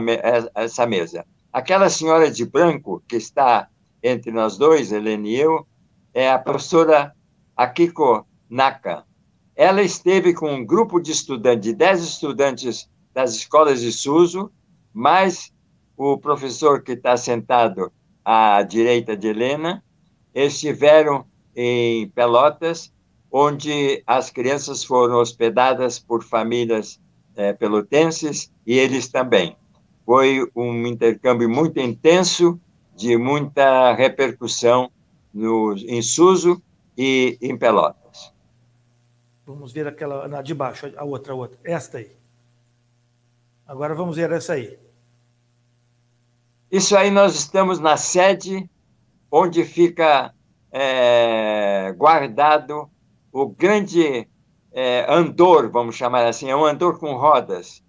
[0.55, 1.25] essa mesa.
[1.51, 3.67] Aquela senhora de branco que está
[4.01, 5.67] entre nós dois, Helena e eu,
[6.13, 7.13] é a professora
[7.57, 9.03] Akiko Naka,
[9.57, 14.51] ela esteve com um grupo de estudantes, de 10 estudantes das escolas de Suso,
[14.93, 15.51] mais
[15.97, 17.91] o professor que está sentado
[18.23, 19.83] à direita de Helena,
[20.33, 22.91] estiveram em Pelotas,
[23.31, 26.99] onde as crianças foram hospedadas por famílias
[27.35, 29.55] é, pelotenses e eles também.
[30.05, 32.59] Foi um intercâmbio muito intenso,
[32.95, 34.91] de muita repercussão
[35.33, 36.61] no, em Suso
[36.97, 38.33] e em Pelotas.
[39.45, 41.57] Vamos ver aquela na de baixo, a outra, a outra.
[41.63, 42.20] Esta aí.
[43.71, 44.77] Agora vamos ver essa aí.
[46.69, 48.69] Isso aí nós estamos na sede
[49.31, 50.33] onde fica
[50.69, 52.89] é, guardado
[53.31, 54.27] o grande
[54.73, 57.81] é, andor, vamos chamar assim, é um andor com rodas,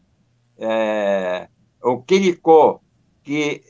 [0.57, 1.49] é,
[1.83, 2.79] o Quiricó,
[3.25, 3.61] que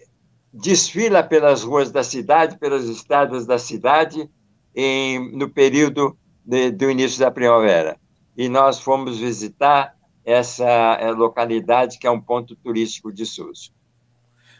[0.52, 4.28] desfila pelas ruas da cidade, pelas estradas da cidade,
[4.76, 7.98] em, no período de, do início da primavera.
[8.36, 13.72] E nós fomos visitar essa eh, localidade que é um ponto turístico de Suso.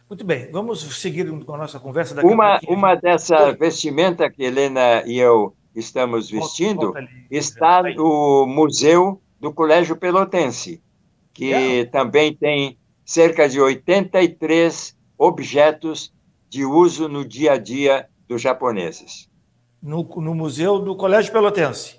[0.09, 2.15] Muito bem, vamos seguir com a nossa conversa.
[2.15, 6.93] Daqui uma, uma dessa vestimenta que Helena e eu estamos vestindo
[7.31, 10.83] está no Museu do Colégio Pelotense,
[11.33, 11.85] que é.
[11.87, 16.13] também tem cerca de 83 objetos
[16.49, 19.31] de uso no dia a dia dos japoneses.
[19.83, 21.99] No, no Museu do Colégio Pelotense.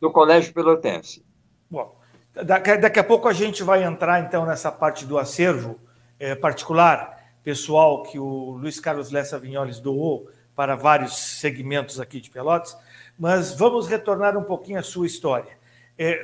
[0.00, 1.24] Do Colégio Pelotense.
[1.70, 1.97] Bom,
[2.44, 5.78] daqui, a pouco a gente vai entrar, então, nessa parte do acervo
[6.18, 12.30] é, particular, pessoal, que o Luiz Carlos Lessa Vinholes doou para vários segmentos aqui de
[12.30, 12.76] Pelotas,
[13.18, 15.58] mas vamos retornar um pouquinho à sua história.
[15.96, 16.22] É,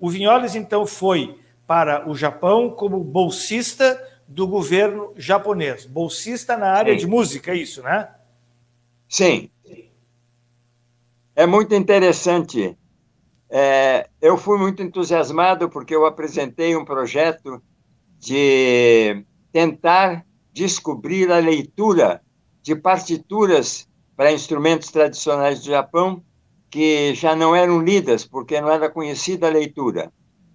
[0.00, 5.84] o Vinholes, então, foi para o Japão como bolsista do governo japonês.
[5.86, 6.98] Bolsista na área Sim.
[6.98, 8.08] de música, é isso, né?
[9.08, 9.50] Sim.
[11.34, 12.76] É muito interessante.
[13.48, 17.62] É, eu fui muito entusiasmado porque eu apresentei um projeto
[18.18, 22.20] de tentar descobrir a leitura
[22.62, 26.24] de partituras para instrumentos tradicionais do Japão
[26.70, 30.12] que já não eram lidas, porque não era conhecida a leitura.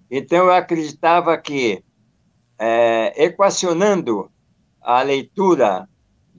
[0.09, 1.83] Então, eu acreditava que,
[2.59, 4.29] é, equacionando
[4.81, 5.87] a leitura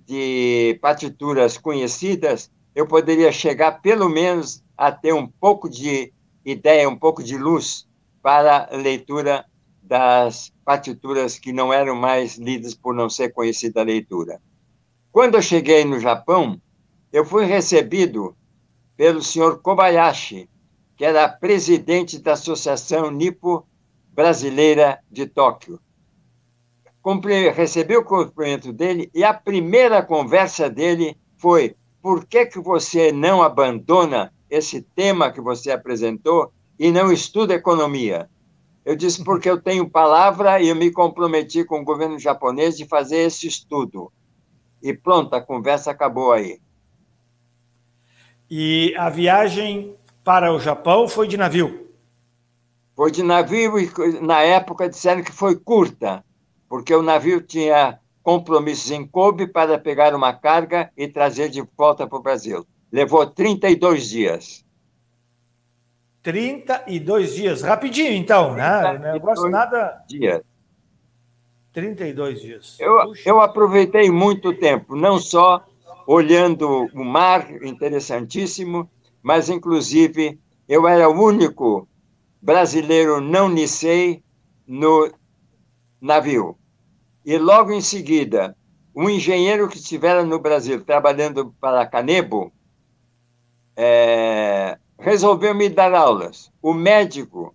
[0.07, 6.12] de partituras conhecidas, eu poderia chegar, pelo menos, a ter um pouco de
[6.44, 7.87] ideia, um pouco de luz
[8.22, 9.44] para a leitura
[9.83, 14.40] das partituras que não eram mais lidas por não ser conhecida a leitura.
[15.11, 16.61] Quando eu cheguei no Japão,
[17.12, 18.35] eu fui recebido
[18.96, 20.48] pelo senhor Kobayashi,
[20.96, 23.66] que era presidente da Associação Nipo
[24.12, 25.81] Brasileira de Tóquio.
[27.55, 33.42] Recebi o cumprimento dele e a primeira conversa dele foi: por que, que você não
[33.42, 38.29] abandona esse tema que você apresentou e não estuda economia?
[38.85, 42.87] Eu disse: porque eu tenho palavra e eu me comprometi com o governo japonês de
[42.87, 44.12] fazer esse estudo.
[44.83, 46.61] E pronto, a conversa acabou aí.
[48.51, 51.88] E a viagem para o Japão foi de navio?
[52.95, 56.23] Foi de navio e, na época, disseram que foi curta,
[56.69, 62.07] porque o navio tinha compromissos em Kobe para pegar uma carga e trazer de volta
[62.07, 62.67] para o Brasil.
[62.92, 64.64] Levou 32 dias.
[66.22, 67.62] 32 dias.
[67.62, 68.98] Rapidinho, então, né?
[68.98, 70.05] Negócio nada.
[70.07, 70.42] Dias.
[71.72, 72.76] 32 dias.
[72.78, 75.64] Eu, eu aproveitei muito tempo, não só
[76.07, 78.90] olhando o mar, interessantíssimo,
[79.22, 81.88] mas, inclusive, eu era o único
[82.42, 84.22] brasileiro não Nisei
[84.66, 85.11] no
[86.00, 86.59] navio.
[87.24, 88.55] E logo em seguida,
[88.94, 92.52] um engenheiro que estivera no Brasil trabalhando para Canebo
[93.76, 96.50] é, resolveu me dar aulas.
[96.61, 97.54] O médico,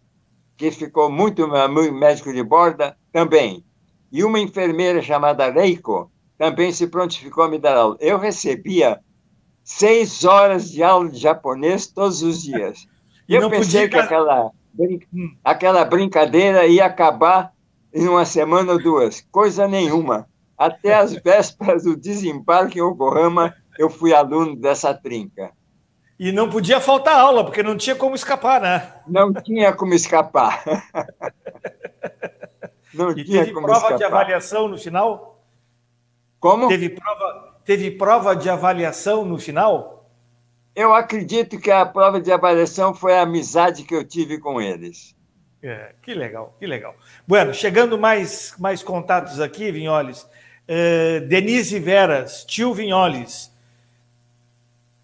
[0.56, 1.47] que ficou muito,
[1.93, 3.63] médico de borda, também.
[4.12, 7.97] E uma enfermeira chamada Reiko também se prontificou a me dar aula.
[7.99, 8.99] Eu recebia
[9.63, 12.88] seis horas de aula de japonês todos os dias.
[13.27, 13.89] E eu pensei podia...
[13.89, 14.51] que aquela,
[15.13, 15.36] hum.
[15.43, 17.51] aquela brincadeira ia acabar
[17.93, 19.25] em uma semana ou duas.
[19.32, 20.27] Coisa nenhuma.
[20.58, 25.51] Até as vésperas do desembarque em Yokohama, eu fui aluno dessa trinca.
[26.19, 28.91] E não podia faltar aula, porque não tinha como escapar, né?
[29.06, 30.63] Não tinha como escapar.
[32.91, 33.97] não e tinha teve como prova escapar.
[33.97, 35.39] de avaliação no final?
[36.39, 36.67] Como?
[36.67, 40.10] Teve prova, teve prova de avaliação no final?
[40.75, 45.15] Eu acredito que a prova de avaliação foi a amizade que eu tive com eles.
[45.62, 46.95] É, que legal, que legal.
[47.27, 50.23] Bueno, chegando mais, mais contatos aqui, Vinholes.
[50.69, 53.51] Uh, Denise Veras, tio Vinholes.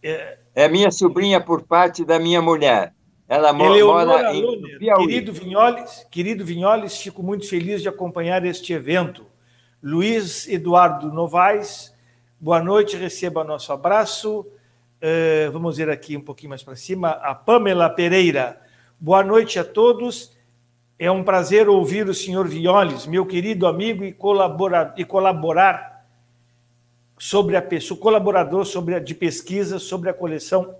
[0.03, 2.93] Uh, é minha sobrinha por parte da minha mulher.
[3.27, 5.07] Ela mora em Piauí.
[5.07, 9.25] Querido Vinholes, querido Vinholes, fico muito feliz de acompanhar este evento.
[9.81, 11.93] Luiz Eduardo Novaes,
[12.39, 14.41] boa noite, receba nosso abraço.
[15.01, 17.09] Uh, vamos ver aqui um pouquinho mais para cima.
[17.09, 18.61] A Pamela Pereira,
[18.99, 20.31] boa noite a todos.
[20.99, 25.92] É um prazer ouvir o senhor Violes, meu querido amigo, e, colaborar, e colaborar
[27.17, 30.75] sobre a pessoa, colaborador sobre a, de pesquisa sobre a coleção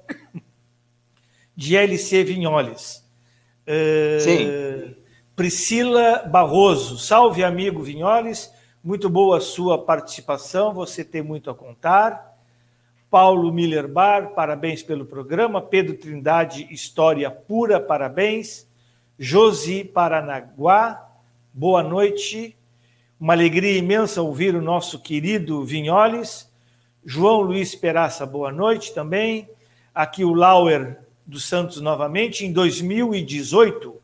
[1.56, 3.04] de LC Vinholes.
[3.68, 4.96] Uh, Sim.
[5.36, 8.52] Priscila Barroso, salve amigo Vinholes,
[8.84, 12.34] muito boa a sua participação, você tem muito a contar.
[13.10, 15.62] Paulo Miller Bar, parabéns pelo programa.
[15.62, 18.68] Pedro Trindade, História Pura, parabéns.
[19.20, 21.08] Josi Paranaguá,
[21.54, 22.58] boa noite.
[23.24, 26.52] Uma alegria imensa ouvir o nosso querido Vinholes.
[27.06, 29.48] João Luiz Peraça, boa noite também.
[29.96, 32.46] Aqui o Lauer dos Santos novamente.
[32.46, 33.96] Em 2018,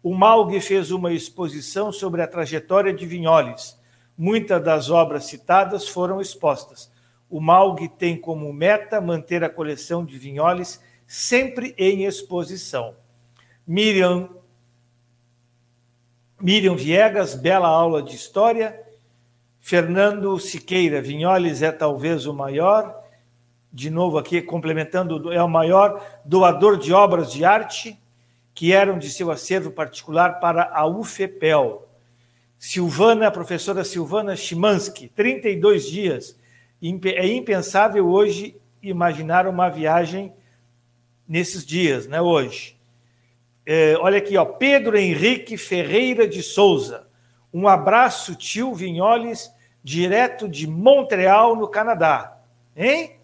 [0.00, 3.76] o Malgue fez uma exposição sobre a trajetória de Vinholes.
[4.16, 6.88] Muitas das obras citadas foram expostas.
[7.28, 12.94] O Malgue tem como meta manter a coleção de Vinholes sempre em exposição.
[13.66, 14.37] Miriam
[16.40, 18.80] Miriam Viegas, bela aula de história.
[19.60, 22.96] Fernando Siqueira, Vinholes é talvez o maior.
[23.72, 27.98] de novo aqui, complementando, é o maior doador de obras de arte
[28.54, 31.86] que eram de seu acervo particular para a UFEPEL.
[32.56, 36.36] Silvana, professora Silvana Chimansky, 32 dias.
[37.04, 40.32] É impensável hoje imaginar uma viagem
[41.28, 42.77] nesses dias, né, hoje.
[43.70, 47.06] É, olha aqui, ó, Pedro Henrique Ferreira de Souza.
[47.52, 49.52] Um abraço, tio Vinholes,
[49.84, 52.38] direto de Montreal, no Canadá.
[52.74, 53.20] Hein?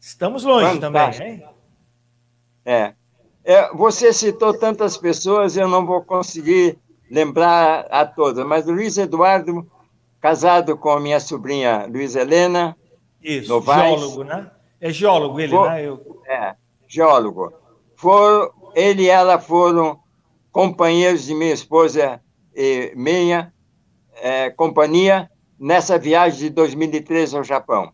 [0.00, 1.24] Estamos longe Fantástico.
[1.24, 1.48] também, hein?
[2.64, 2.92] É.
[3.44, 3.72] é.
[3.72, 6.76] Você citou tantas pessoas, eu não vou conseguir
[7.08, 9.64] lembrar a todas, mas Luiz Eduardo,
[10.20, 12.76] casado com a minha sobrinha Luiz Helena.
[13.22, 14.50] Isso, Novaes, geólogo, né?
[14.80, 15.86] É geólogo ele, né?
[15.86, 16.20] Eu...
[16.26, 16.56] É,
[16.88, 17.52] geólogo.
[17.94, 19.98] For, ele e ela foram
[20.52, 22.20] companheiros de minha esposa
[22.54, 23.50] e minha
[24.16, 27.90] é, companhia nessa viagem de 2013 ao Japão.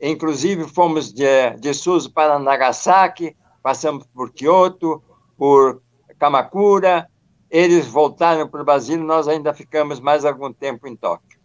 [0.00, 5.02] Inclusive, fomos de, de Suzu para Nagasaki, passamos por Kyoto,
[5.36, 5.82] por
[6.18, 7.06] Kamakura.
[7.50, 11.38] Eles voltaram para o Brasil, nós ainda ficamos mais algum tempo em Tóquio.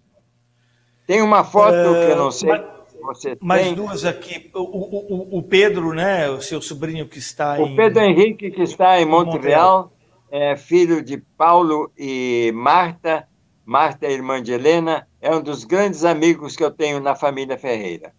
[1.05, 2.49] Tem uma foto que eu não sei.
[2.49, 2.74] Mas,
[3.05, 3.75] você mais tem.
[3.75, 4.49] duas aqui.
[4.53, 7.73] O, o, o, Pedro, né, o seu sobrinho que está o em.
[7.73, 9.91] O Pedro Henrique, que está em Montreal, Montreal,
[10.31, 13.27] é filho de Paulo e Marta.
[13.65, 17.57] Marta é irmã de Helena, é um dos grandes amigos que eu tenho na família
[17.57, 18.13] Ferreira.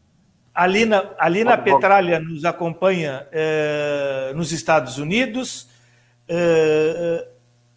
[0.52, 5.68] A Lina, a Lina Petralha nos acompanha eh, nos Estados Unidos.
[6.26, 7.28] Eh,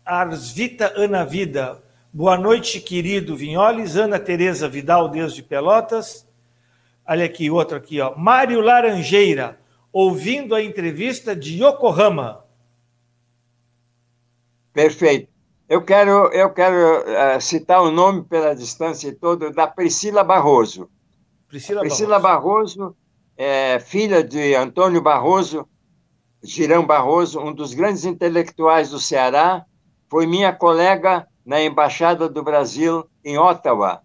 [0.03, 1.77] Arsvita Ana Vida,
[2.11, 3.95] boa noite, querido Vinholes.
[3.95, 6.25] Ana Tereza Vidal, desde Pelotas.
[7.09, 8.15] Olha aqui, outro aqui, ó.
[8.15, 9.59] Mário Laranjeira,
[9.91, 12.45] ouvindo a entrevista de Yokohama.
[14.71, 15.27] Perfeito.
[15.67, 20.87] Eu quero, eu quero uh, citar o nome pela distância toda da Priscila Barroso.
[21.47, 22.97] Priscila, Priscila Barroso, Barroso
[23.35, 25.67] é filha de Antônio Barroso,
[26.43, 29.65] Girão Barroso, um dos grandes intelectuais do Ceará,
[30.07, 34.03] foi minha colega na Embaixada do Brasil em Ottawa.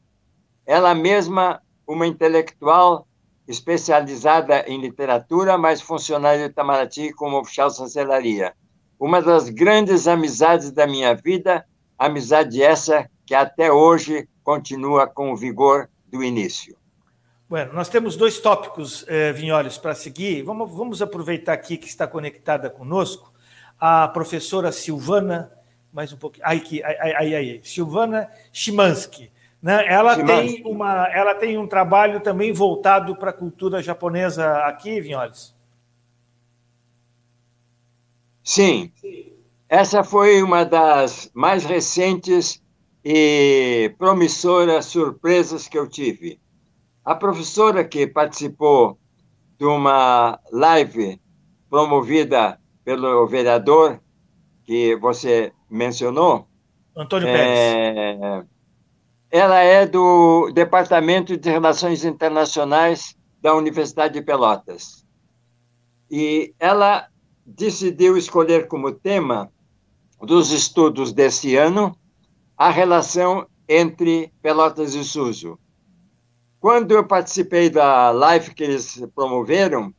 [0.64, 3.06] Ela mesma, uma intelectual
[3.46, 8.54] especializada em literatura, mas funcionária de Itamaraty como oficial de chancelaria.
[8.98, 11.64] Uma das grandes amizades da minha vida,
[11.98, 16.76] amizade essa que até hoje continua com o vigor do início.
[17.48, 20.42] Bueno, nós temos dois tópicos, eh, Vinholes, para seguir.
[20.42, 23.32] Vamos, vamos aproveitar aqui que está conectada conosco
[23.78, 25.52] a professora Silvana,
[25.92, 29.30] mais um pouquinho, aí, aí, aí, aí Silvana Chimansky.
[29.64, 29.90] Né?
[29.90, 35.54] Ela, tem uma, ela tem um trabalho também voltado para a cultura japonesa aqui, Vinholes?
[38.42, 38.92] Sim.
[39.66, 42.62] Essa foi uma das mais recentes
[43.02, 46.38] e promissoras surpresas que eu tive
[47.02, 48.98] a professora que participou
[49.58, 51.18] de uma live
[51.70, 53.98] promovida pelo vereador
[54.66, 56.46] que você mencionou,
[56.94, 58.44] Antônio Pérez.
[59.36, 65.04] Ela é do Departamento de Relações Internacionais da Universidade de Pelotas.
[66.08, 67.08] E ela
[67.44, 69.50] decidiu escolher como tema
[70.20, 71.98] dos estudos desse ano
[72.56, 75.58] a relação entre Pelotas e Suso.
[76.60, 79.92] Quando eu participei da live que eles promoveram,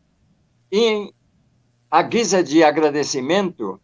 [0.71, 1.13] em
[1.91, 3.81] a guisa de agradecimento,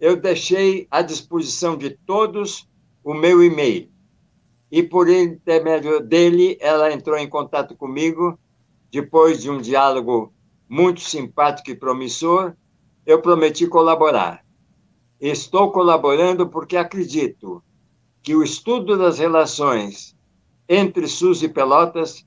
[0.00, 2.66] eu deixei à disposição de todos
[3.04, 3.92] o meu e-mail.
[4.76, 8.36] E por intermédio dele, ela entrou em contato comigo.
[8.90, 10.34] Depois de um diálogo
[10.68, 12.56] muito simpático e promissor,
[13.06, 14.44] eu prometi colaborar.
[15.20, 17.62] Estou colaborando porque acredito
[18.20, 20.16] que o estudo das relações
[20.68, 22.26] entre SUS e Pelotas,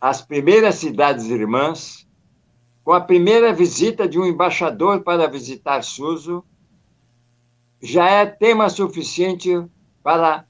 [0.00, 2.08] as primeiras cidades irmãs,
[2.82, 6.42] com a primeira visita de um embaixador para visitar Suso,
[7.80, 9.64] já é tema suficiente
[10.02, 10.44] para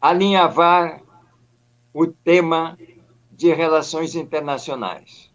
[0.00, 1.02] alinhavar
[1.92, 2.78] o tema
[3.30, 5.30] de relações internacionais.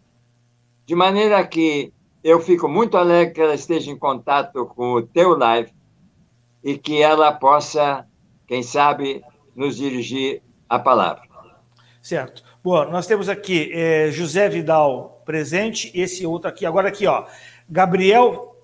[0.84, 1.92] De maneira que
[2.22, 5.72] eu fico muito alegre que ela esteja em contato com o teu live
[6.62, 8.06] e que ela possa,
[8.46, 9.22] quem sabe,
[9.54, 11.22] nos dirigir a palavra.
[12.02, 12.42] Certo.
[12.62, 17.26] Bom, nós temos aqui é, José Vidal presente, esse outro aqui, agora aqui, ó,
[17.68, 18.56] Gabriel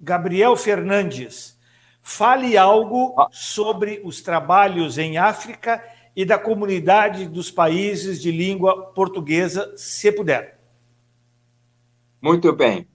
[0.00, 1.59] Gabriel Fernandes.
[2.02, 3.28] Fale algo ah.
[3.30, 5.82] sobre os trabalhos em África
[6.14, 10.58] e da comunidade dos países de língua portuguesa, se puder.
[12.20, 12.86] Muito bem.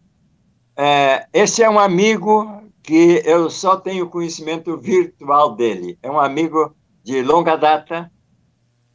[0.76, 5.98] É, esse é um amigo que eu só tenho conhecimento virtual dele.
[6.04, 8.12] É um amigo de longa data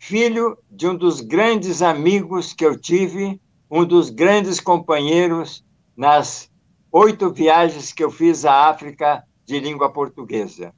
[0.01, 3.41] filho de um dos grandes amigos que eu tive,
[3.71, 5.63] um dos grandes companheiros
[5.95, 6.51] nas
[6.91, 10.73] oito viagens que eu fiz à África de língua portuguesa.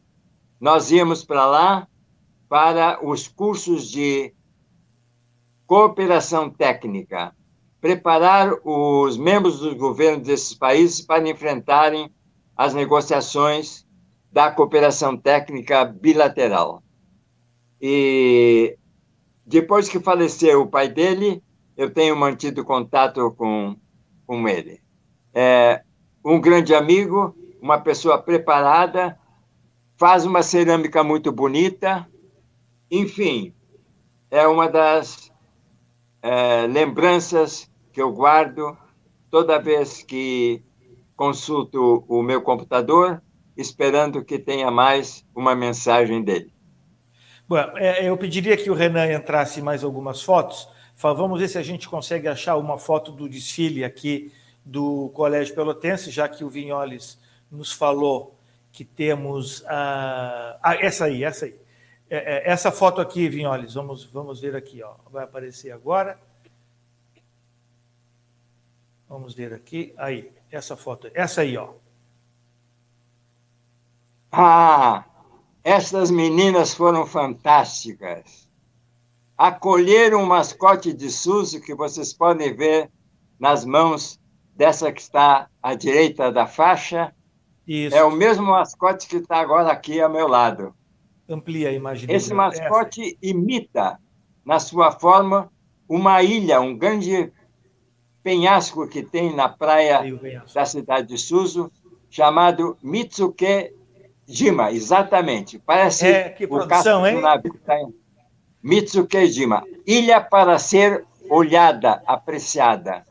[0.58, 1.86] Nós íamos para lá
[2.48, 4.32] para os cursos de
[5.66, 7.36] cooperação técnica,
[7.80, 12.10] preparar os membros dos governos desses países para enfrentarem
[12.56, 13.86] as negociações
[14.30, 16.82] da cooperação técnica bilateral.
[17.78, 18.78] E
[19.44, 21.42] depois que faleceu o pai dele,
[21.76, 23.76] eu tenho mantido contato com,
[24.26, 24.80] com ele.
[25.34, 25.82] É
[26.24, 29.16] um grande amigo, uma pessoa preparada,
[29.96, 32.04] faz uma cerâmica muito bonita,
[32.90, 33.54] enfim,
[34.28, 35.30] é uma das
[36.20, 38.76] é, lembranças que eu guardo
[39.30, 40.60] toda vez que
[41.16, 43.22] consulto o meu computador,
[43.56, 46.52] esperando que tenha mais uma mensagem dele.
[47.48, 50.68] Bom, é, eu pediria que o Renan entrasse mais algumas fotos.
[50.96, 54.32] Vamos ver se a gente consegue achar uma foto do desfile aqui
[54.64, 57.21] do Colégio Pelotense, já que o Vinholes
[57.52, 58.34] nos falou
[58.72, 60.58] que temos a...
[60.62, 61.54] ah, essa aí, essa aí.
[62.08, 64.94] É, é, essa foto aqui, Vinholes, vamos, vamos ver aqui, ó.
[65.10, 66.18] vai aparecer agora.
[69.08, 71.74] Vamos ver aqui, aí, essa foto, essa aí, ó.
[74.30, 75.04] Ah,
[75.62, 78.48] essas meninas foram fantásticas.
[79.36, 82.90] Acolheram um mascote de Suzy que vocês podem ver
[83.38, 84.18] nas mãos
[84.54, 87.14] dessa que está à direita da faixa.
[87.74, 87.96] Isso.
[87.96, 90.74] É o mesmo mascote que está agora aqui ao meu lado
[91.28, 92.10] amplia a imagem.
[92.10, 93.98] Esse mascote imita,
[94.44, 95.50] na sua forma,
[95.88, 97.32] uma ilha, um grande
[98.22, 100.02] penhasco que tem na praia
[100.54, 101.70] da cidade de Suzu,
[102.10, 103.72] chamado Mitsuke
[104.26, 105.58] Jima, exatamente.
[105.58, 107.20] Parece é, que produção, hein?
[107.20, 107.76] navio tá
[108.62, 113.04] Mitsuke Jima, ilha para ser olhada, apreciada.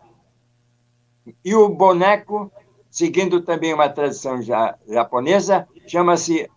[1.43, 2.51] E o boneco,
[2.91, 4.41] seguindo também uma tradição
[4.87, 6.47] japonesa, chama-se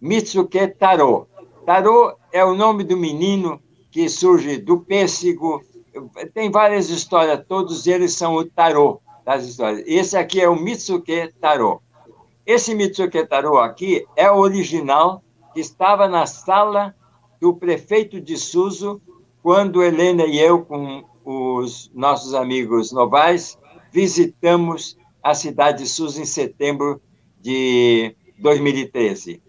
[0.00, 1.26] Mitsuke Taro.
[1.66, 3.60] Taro é o nome do menino
[3.90, 5.60] que surge do pêssego.
[6.32, 9.82] Tem várias histórias, todos eles são o Taro das histórias.
[9.84, 11.82] Esse aqui é o Mitsuke Taro.
[12.46, 15.22] Esse Mitsuke Taro aqui é o original
[15.52, 16.94] que estava na sala
[17.40, 19.00] do prefeito de Suzu
[19.42, 23.58] quando Helena e eu, com os nossos amigos novais,
[23.90, 27.00] visitamos a cidade de Suzu em setembro
[27.40, 29.42] de 2013.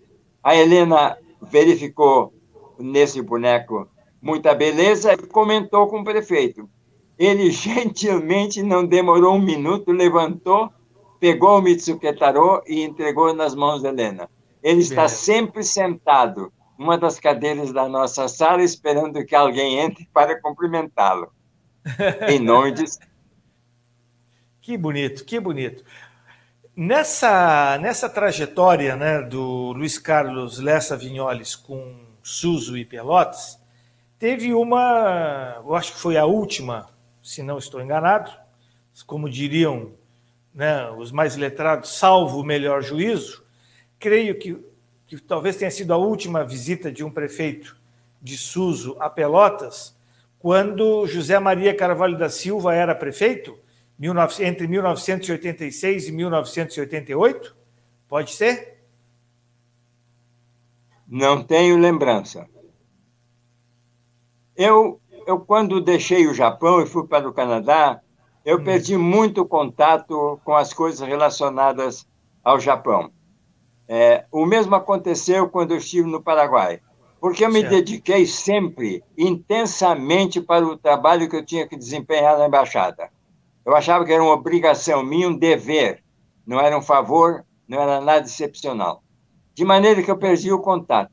[0.43, 2.33] A Helena verificou
[2.79, 3.87] nesse boneco
[4.21, 6.69] muita beleza e comentou com o prefeito.
[7.17, 10.69] Ele gentilmente não demorou um minuto, levantou,
[11.19, 14.29] pegou o Mitsuketaro e entregou nas mãos da Helena.
[14.63, 20.39] Ele está sempre sentado numa das cadeiras da nossa sala, esperando que alguém entre para
[20.41, 21.31] cumprimentá-lo.
[22.27, 22.83] Em nome de.
[24.61, 25.83] Que bonito, que bonito.
[26.75, 33.59] Nessa, nessa trajetória né, do Luiz Carlos Lessa Vinholes com Suzo e Pelotas,
[34.19, 36.87] teve uma, eu acho que foi a última,
[37.23, 38.31] se não estou enganado,
[39.07, 39.93] como diriam
[40.53, 43.43] né, os mais letrados, salvo o melhor juízo,
[43.97, 44.63] creio que,
[45.07, 47.75] que talvez tenha sido a última visita de um prefeito
[48.21, 49.95] de Suzo a Pelotas,
[50.37, 53.57] quando José Maria Carvalho da Silva era prefeito,
[54.39, 57.55] entre 1986 e 1988?
[58.07, 58.79] Pode ser?
[61.07, 62.47] Não tenho lembrança.
[64.55, 68.01] Eu, eu quando deixei o Japão e fui para o Canadá,
[68.43, 68.63] eu hum.
[68.63, 72.07] perdi muito contato com as coisas relacionadas
[72.43, 73.11] ao Japão.
[73.87, 76.79] É, o mesmo aconteceu quando eu estive no Paraguai,
[77.19, 77.75] porque eu me certo.
[77.75, 83.09] dediquei sempre intensamente para o trabalho que eu tinha que desempenhar na embaixada.
[83.71, 86.03] Eu achava que era uma obrigação minha, um dever,
[86.45, 89.01] não era um favor, não era nada excepcional.
[89.55, 91.09] De maneira que eu perdi o contato.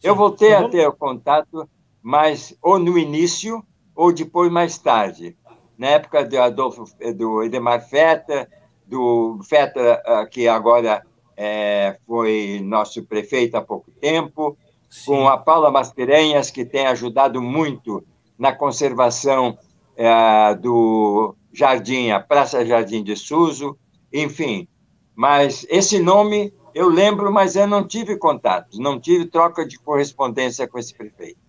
[0.00, 1.68] Eu voltei a ter o contato,
[2.00, 3.64] mas ou no início
[3.96, 5.36] ou depois mais tarde.
[5.76, 6.84] Na época do Adolfo,
[7.16, 8.48] do Edemar Feta,
[8.86, 11.04] do Feta, ah, que agora
[11.36, 14.56] é, foi nosso prefeito há pouco tempo,
[14.88, 15.06] Sim.
[15.06, 18.04] com a Paula Mascarenhas, que tem ajudado muito
[18.38, 19.58] na conservação
[19.96, 23.78] é, do Jardim, a Praça Jardim de Suso,
[24.12, 24.68] enfim.
[25.14, 30.68] Mas esse nome eu lembro, mas eu não tive contato, não tive troca de correspondência
[30.68, 31.40] com esse prefeito.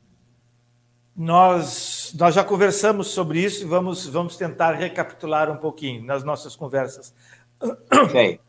[1.16, 6.56] Nós, nós já conversamos sobre isso e vamos, vamos tentar recapitular um pouquinho nas nossas
[6.56, 7.14] conversas
[8.12, 8.40] Sim.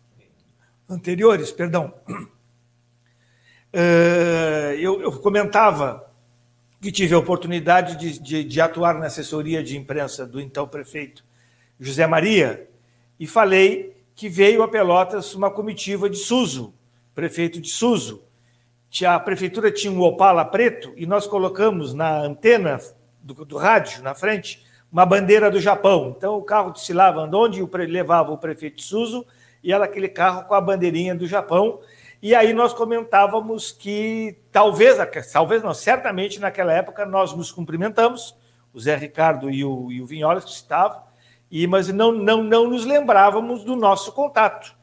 [0.89, 1.51] anteriores.
[1.51, 1.93] Perdão.
[3.75, 6.11] Uh, eu, eu comentava
[6.81, 11.23] que tive a oportunidade de, de, de atuar na assessoria de imprensa do então prefeito
[11.81, 12.69] José Maria,
[13.19, 16.75] e falei que veio a Pelotas uma comitiva de Suso,
[17.15, 18.23] prefeito de Suso.
[19.07, 22.79] A prefeitura tinha um Opala preto e nós colocamos na antena
[23.23, 24.63] do, do rádio, na frente,
[24.93, 26.15] uma bandeira do Japão.
[26.17, 29.25] Então o carro desfilava onde levava o prefeito de Suso
[29.63, 31.81] e era aquele carro com a bandeirinha do Japão.
[32.21, 34.99] E aí nós comentávamos que talvez,
[35.33, 38.37] talvez não, certamente naquela época nós nos cumprimentamos,
[38.75, 41.10] o Zé Ricardo e o, e o Vinholas que estavam,
[41.51, 44.75] e, mas não, não, não nos lembrávamos do nosso contato.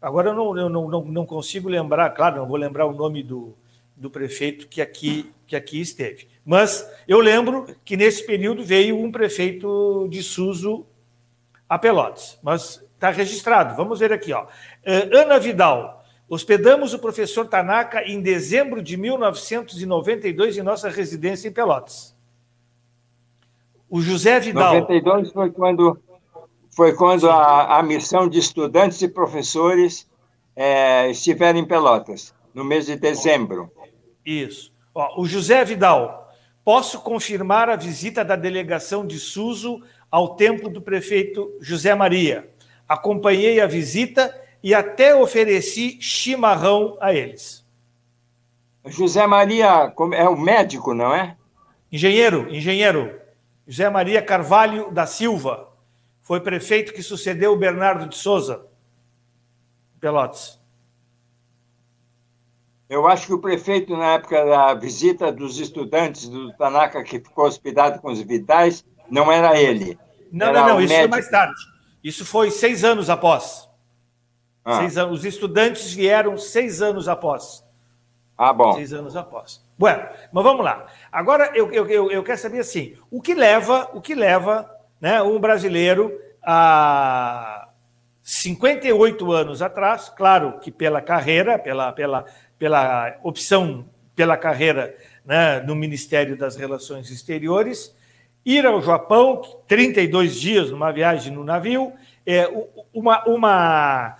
[0.00, 3.22] Agora eu não, eu não, não, não consigo lembrar, claro, não vou lembrar o nome
[3.22, 3.54] do,
[3.96, 6.28] do prefeito que aqui, que aqui esteve.
[6.44, 10.86] Mas eu lembro que nesse período veio um prefeito de Suso
[11.68, 12.38] a Pelotas.
[12.42, 13.74] Mas está registrado.
[13.76, 14.32] Vamos ver aqui.
[14.32, 14.46] Ó.
[14.84, 16.04] Eh, Ana Vidal.
[16.28, 22.15] Hospedamos o professor Tanaka em dezembro de 1992 em nossa residência em Pelotas.
[23.88, 24.74] O José Vidal.
[24.74, 25.98] 92 foi quando,
[26.70, 30.06] foi quando a, a missão de estudantes e professores
[30.54, 33.70] é, estiveram em Pelotas, no mês de dezembro.
[34.24, 34.72] Isso.
[34.94, 36.24] Ó, o José Vidal.
[36.64, 39.80] Posso confirmar a visita da delegação de Suso
[40.10, 42.50] ao templo do prefeito José Maria.
[42.88, 47.64] Acompanhei a visita e até ofereci chimarrão a eles.
[48.84, 51.36] José Maria é o médico, não é?
[51.90, 53.14] Engenheiro, engenheiro.
[53.66, 55.68] José Maria Carvalho da Silva
[56.22, 58.66] foi prefeito que sucedeu o Bernardo de Souza,
[60.00, 60.60] Pelotas.
[62.88, 67.46] Eu acho que o prefeito, na época da visita dos estudantes do Tanaka, que ficou
[67.46, 69.98] hospedado com os vitais, não era ele.
[70.30, 71.08] Não, era não, não, isso médico.
[71.08, 71.60] foi mais tarde.
[72.04, 73.68] Isso foi seis anos após.
[74.64, 74.78] Ah.
[74.78, 75.18] Seis anos.
[75.18, 77.64] Os estudantes vieram seis anos após.
[78.36, 78.72] Ah, bom.
[78.74, 79.64] Seis anos após.
[79.78, 80.86] Bueno, mas vamos lá.
[81.10, 84.70] Agora eu, eu, eu, eu quero saber assim, o que leva, o que leva
[85.00, 86.12] né, um brasileiro
[86.42, 87.68] a
[88.22, 92.24] 58 anos atrás, claro que pela carreira, pela, pela,
[92.58, 97.94] pela opção pela carreira né, no Ministério das Relações Exteriores,
[98.44, 101.92] ir ao Japão, 32 dias numa viagem no navio,
[102.24, 102.48] é,
[102.92, 104.18] uma, uma,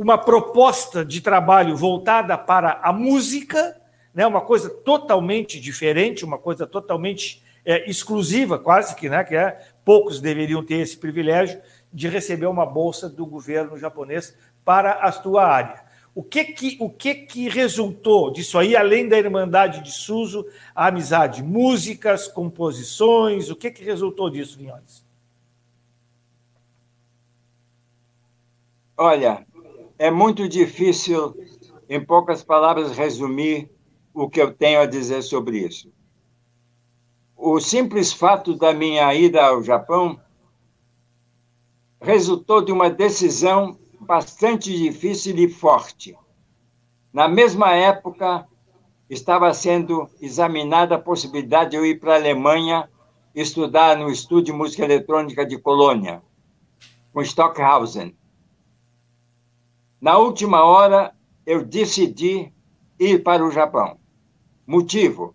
[0.00, 3.78] uma proposta de trabalho voltada para a música,
[4.14, 9.60] né, uma coisa totalmente diferente, uma coisa totalmente é, exclusiva, quase que, né, que é,
[9.84, 11.60] poucos deveriam ter esse privilégio
[11.92, 14.34] de receber uma bolsa do governo japonês
[14.64, 15.82] para a sua área.
[16.14, 20.86] O que que, o que que resultou disso aí, além da Irmandade de Suso, a
[20.86, 21.42] amizade?
[21.42, 25.04] Músicas, composições, o que que resultou disso, Vinhones?
[28.96, 29.46] Olha,
[30.00, 31.36] é muito difícil,
[31.86, 33.70] em poucas palavras, resumir
[34.14, 35.92] o que eu tenho a dizer sobre isso.
[37.36, 40.18] O simples fato da minha ida ao Japão
[42.00, 46.16] resultou de uma decisão bastante difícil e forte.
[47.12, 48.48] Na mesma época,
[49.10, 52.88] estava sendo examinada a possibilidade de eu ir para a Alemanha
[53.34, 56.22] estudar no Estúdio de Música Eletrônica de Colônia,
[57.12, 58.18] com Stockhausen.
[60.00, 62.52] Na última hora, eu decidi
[62.98, 63.98] ir para o Japão.
[64.66, 65.34] Motivo: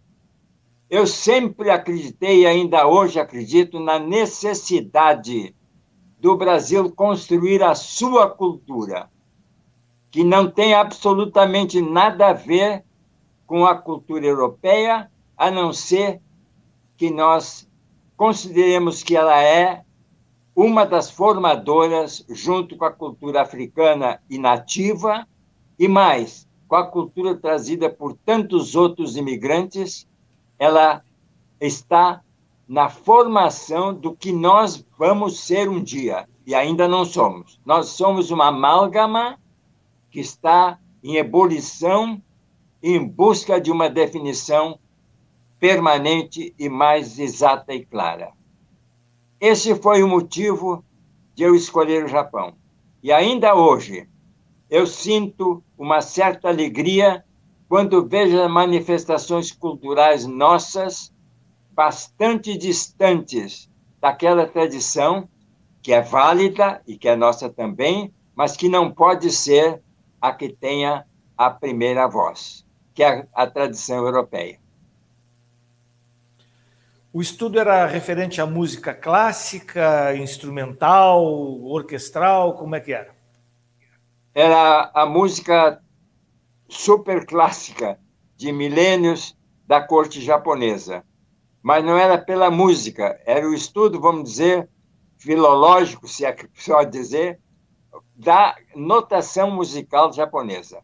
[0.89, 5.55] eu sempre acreditei e ainda hoje acredito na necessidade
[6.19, 9.09] do Brasil construir a sua cultura,
[10.09, 12.83] que não tem absolutamente nada a ver
[13.45, 16.19] com a cultura europeia, a não ser
[16.97, 17.69] que nós
[18.17, 19.84] consideremos que ela é
[20.55, 25.27] uma das formadoras, junto com a cultura africana e nativa,
[25.77, 30.07] e mais, com a cultura trazida por tantos outros imigrantes,
[30.57, 31.01] ela
[31.59, 32.21] está
[32.67, 37.59] na formação do que nós vamos ser um dia, e ainda não somos.
[37.65, 39.37] Nós somos uma amálgama
[40.09, 42.21] que está em ebulição
[42.81, 44.79] em busca de uma definição
[45.59, 48.31] permanente e mais exata e clara.
[49.47, 50.83] Esse foi o motivo
[51.35, 52.55] de eu escolher o Japão.
[53.03, 54.09] E ainda hoje,
[54.71, 57.23] eu sinto uma certa alegria
[57.69, 61.13] quando vejo manifestações culturais nossas
[61.73, 63.69] bastante distantes
[64.01, 65.29] daquela tradição
[65.79, 69.79] que é válida e que é nossa também, mas que não pode ser
[70.19, 71.05] a que tenha
[71.37, 72.65] a primeira voz,
[72.95, 74.59] que é a tradição europeia.
[77.15, 81.23] O estudo era referente à música clássica, instrumental,
[81.63, 83.15] orquestral, como é que era?
[84.33, 85.81] Era a música
[86.67, 87.97] super clássica
[88.35, 89.33] de milênios
[89.65, 91.05] da corte japonesa.
[91.63, 94.67] Mas não era pela música, era o estudo, vamos dizer,
[95.17, 97.39] filológico, se é que pode dizer,
[98.13, 100.81] da notação musical japonesa.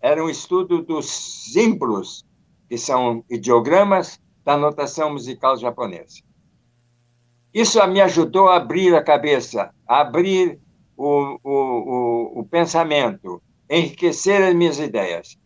[0.00, 1.10] Era um estudo dos
[1.52, 2.24] símbolos,
[2.68, 6.20] que são ideogramas da notação musical japonesa.
[7.52, 10.60] Isso me ajudou a abrir a cabeça, a abrir
[10.96, 15.36] o, o, o, o pensamento, enriquecer as minhas ideias.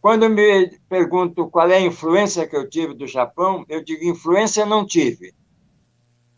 [0.00, 4.66] Quando me pergunto qual é a influência que eu tive do Japão, eu digo: influência
[4.66, 5.32] não tive,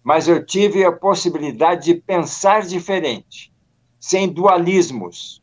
[0.03, 3.51] mas eu tive a possibilidade de pensar diferente,
[3.99, 5.43] sem dualismos,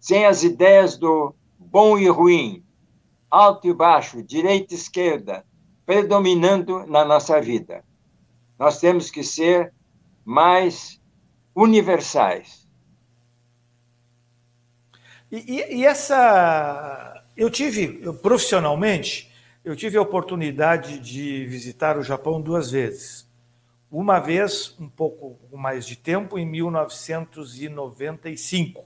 [0.00, 2.65] sem as ideias do bom e ruim,
[3.30, 5.44] alto e baixo, direita e esquerda,
[5.84, 7.84] predominando na nossa vida.
[8.58, 9.72] Nós temos que ser
[10.24, 10.98] mais
[11.54, 12.66] universais.
[15.30, 17.22] E, e, e essa.
[17.36, 19.30] Eu tive, eu, profissionalmente,
[19.64, 23.26] eu tive a oportunidade de visitar o Japão duas vezes.
[23.90, 28.82] Uma vez, um pouco mais de tempo, em 1995.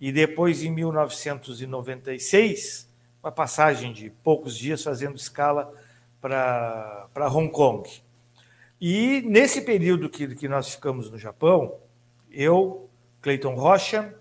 [0.00, 2.91] E depois, em 1996,
[3.22, 5.72] uma passagem de poucos dias fazendo escala
[6.20, 7.88] para Hong Kong.
[8.80, 11.78] E nesse período que, que nós ficamos no Japão,
[12.30, 14.12] eu, Cleiton Rocha,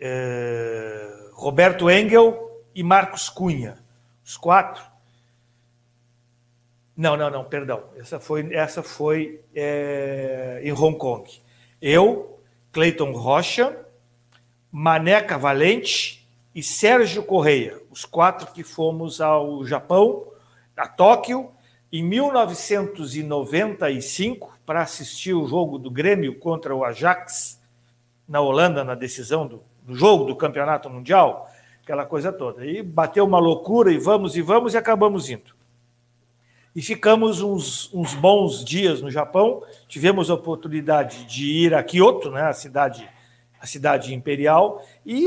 [0.00, 3.78] eh, Roberto Engel e Marcos Cunha,
[4.24, 4.82] os quatro.
[6.96, 7.84] Não, não, não, perdão.
[7.96, 11.30] Essa foi, essa foi é, em Hong Kong.
[11.80, 12.38] Eu,
[12.72, 13.76] Cleiton Rocha,
[14.70, 16.19] Maneca Valente
[16.60, 20.26] e Sérgio Correia, os quatro que fomos ao Japão,
[20.76, 21.48] a Tóquio,
[21.90, 27.58] em 1995 para assistir o jogo do Grêmio contra o Ajax
[28.28, 31.50] na Holanda na decisão do, do, jogo do Campeonato Mundial,
[31.82, 32.66] aquela coisa toda.
[32.66, 35.54] E bateu uma loucura e vamos e vamos e acabamos indo.
[36.76, 39.62] E ficamos uns, uns bons dias no Japão.
[39.88, 43.08] Tivemos a oportunidade de ir a Kyoto, né, a cidade
[43.60, 45.26] a cidade imperial, e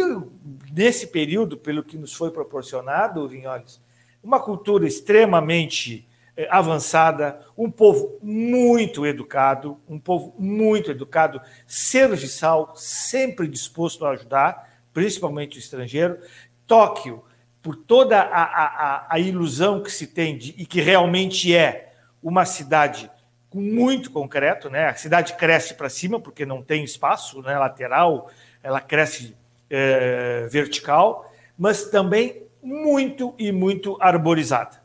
[0.71, 3.79] nesse período, pelo que nos foi proporcionado, Vinholes,
[4.23, 13.47] uma cultura extremamente é, avançada, um povo muito educado, um povo muito educado, serviçal, sempre
[13.47, 16.17] disposto a ajudar, principalmente o estrangeiro.
[16.65, 17.23] Tóquio,
[17.61, 22.45] por toda a, a, a ilusão que se tem de, e que realmente é uma
[22.45, 23.11] cidade
[23.53, 24.89] muito concreto, né?
[24.89, 27.57] A cidade cresce para cima porque não tem espaço, né?
[27.57, 28.29] Lateral,
[28.61, 29.35] ela cresce
[29.69, 34.83] é, vertical, mas também muito e muito arborizada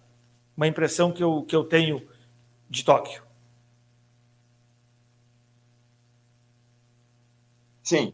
[0.58, 2.02] uma impressão que eu, que eu tenho
[2.68, 3.22] de Tóquio.
[7.80, 8.12] Sim.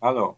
[0.00, 0.36] Alô.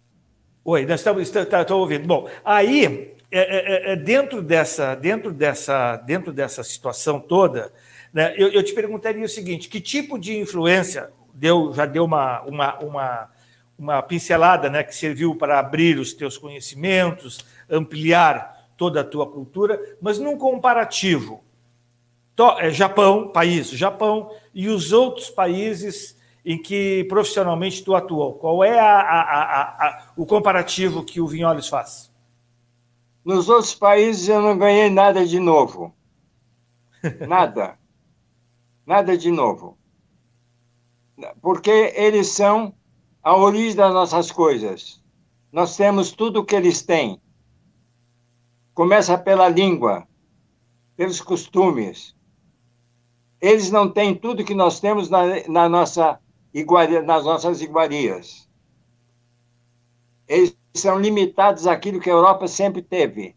[0.62, 2.06] Oi, nós estamos, estamos tá, ouvindo.
[2.06, 7.72] Bom, aí é, é, é, dentro dessa, dentro dessa, dentro dessa situação toda,
[8.12, 12.40] né, eu, eu, te perguntaria o seguinte: que tipo de influência deu, já deu uma,
[12.42, 13.30] uma, uma,
[13.78, 19.80] uma pincelada, né, que serviu para abrir os teus conhecimentos, ampliar toda a tua cultura,
[20.00, 21.44] mas num comparativo.
[22.58, 28.32] É, Japão, país, Japão, e os outros países em que profissionalmente tu atuou.
[28.32, 32.09] Qual é a, a, a, o comparativo que o Vinholes faz?
[33.24, 35.94] Nos outros países eu não ganhei nada de novo.
[37.26, 37.78] Nada.
[38.84, 39.78] nada de novo.
[41.40, 42.74] Porque eles são
[43.22, 45.02] a origem das nossas coisas.
[45.50, 47.20] Nós temos tudo o que eles têm.
[48.74, 50.06] Começa pela língua,
[50.96, 52.14] pelos costumes.
[53.40, 56.20] Eles não têm tudo que nós temos na, na nossa
[56.52, 58.48] iguaria, nas nossas iguarias.
[60.28, 63.34] Eles são limitados àquilo que a Europa sempre teve.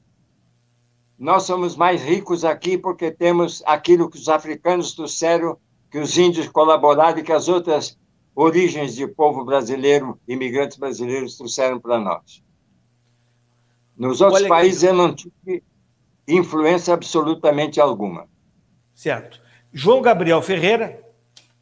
[1.17, 5.57] Nós somos mais ricos aqui porque temos aquilo que os africanos trouxeram,
[5.89, 7.97] que os índios colaboraram e que as outras
[8.35, 12.43] origens de povo brasileiro, imigrantes brasileiros trouxeram para nós.
[13.95, 15.63] Nos outros Olha países eu não tive
[16.27, 18.27] influência absolutamente alguma.
[18.93, 19.39] Certo.
[19.71, 20.99] João Gabriel Ferreira,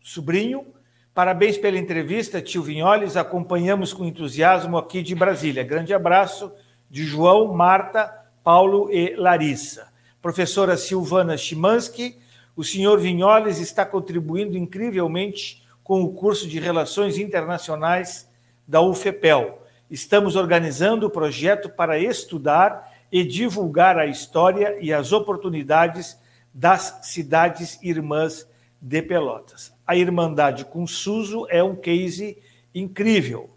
[0.02, 0.66] sobrinho,
[1.14, 5.64] parabéns pela entrevista, tio Vinholes, acompanhamos com entusiasmo aqui de Brasília.
[5.64, 6.52] Grande abraço
[6.90, 8.12] de João, Marta,
[8.44, 9.88] Paulo e Larissa.
[10.22, 12.18] Professora Silvana Chimansky,
[12.56, 18.30] o senhor Vinholes está contribuindo incrivelmente com o curso de Relações Internacionais
[18.68, 26.18] da UFEPEL estamos organizando o projeto para estudar e divulgar a história e as oportunidades
[26.54, 28.48] das cidades irmãs
[28.80, 29.74] de Pelotas.
[29.92, 32.38] A Irmandade com Suso é um case
[32.74, 33.50] incrível.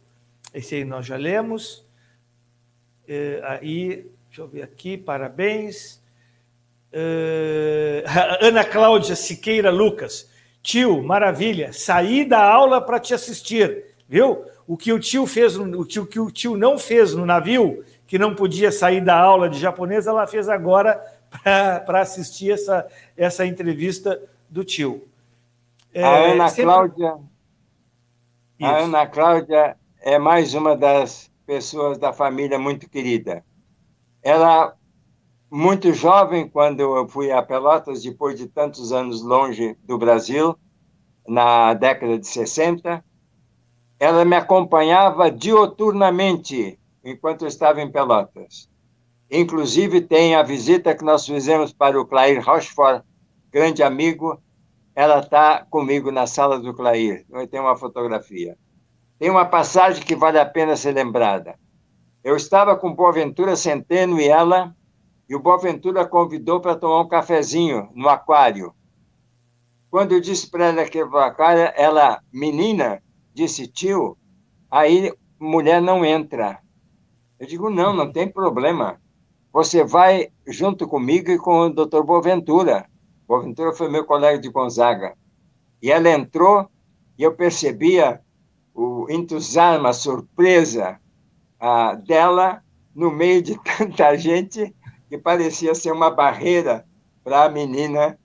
[0.53, 1.85] Esse aí nós já lemos.
[3.07, 6.03] É, aí, deixa eu ver aqui, parabéns.
[6.93, 8.03] É,
[8.43, 10.28] Ana Cláudia Siqueira Lucas.
[10.61, 14.45] Tio, maravilha, saí da aula para te assistir, viu?
[14.66, 18.18] O que o tio fez, o tio, que o tio não fez no navio, que
[18.18, 21.01] não podia sair da aula de japonês, ela fez agora
[21.87, 22.85] para assistir essa,
[23.16, 24.20] essa entrevista
[24.51, 25.14] do tio.
[25.95, 26.64] É, a Ana sempre...
[26.64, 27.18] Cláudia.
[28.59, 28.70] Isso.
[28.70, 33.45] A Ana Cláudia é mais uma das pessoas da família muito querida.
[34.22, 34.74] Ela,
[35.51, 40.57] muito jovem, quando eu fui a Pelotas, depois de tantos anos longe do Brasil,
[41.26, 43.05] na década de 60,
[43.99, 48.68] ela me acompanhava dioturnamente enquanto eu estava em Pelotas.
[49.30, 53.05] Inclusive, tem a visita que nós fizemos para o Clair Rochefort,
[53.51, 54.42] grande amigo.
[54.95, 57.26] Ela está comigo na sala do Clair.
[57.51, 58.57] Tem uma fotografia.
[59.18, 61.59] Tem uma passagem que vale a pena ser lembrada.
[62.22, 64.74] Eu estava com Boaventura Centeno e ela,
[65.28, 68.72] e o Boaventura convidou para tomar um cafezinho no aquário.
[69.90, 74.16] Quando eu disse para ela que o aquário, ela, menina, disse, tio,
[74.70, 76.61] aí mulher não entra.
[77.38, 79.01] Eu digo, não, não tem problema.
[79.53, 82.86] Você vai junto comigo e com o doutor Boaventura.
[83.27, 85.14] Boaventura foi meu colega de Gonzaga.
[85.83, 86.68] E ela entrou
[87.18, 88.20] e eu percebia
[88.75, 90.99] o entusiasmo, a surpresa
[91.61, 92.62] ah, dela
[92.95, 94.75] no meio de tanta gente
[95.09, 96.85] que parecia ser uma barreira
[97.22, 98.18] para a menina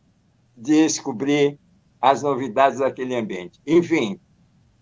[0.56, 1.58] descobrir
[2.02, 3.60] as novidades daquele ambiente.
[3.66, 4.20] Enfim,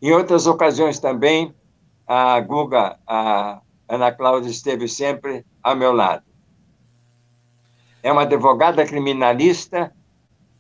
[0.02, 1.54] em outras ocasiões também,
[2.06, 6.24] a Guga, a Ana Cláudia esteve sempre ao meu lado.
[8.02, 9.94] É uma advogada criminalista,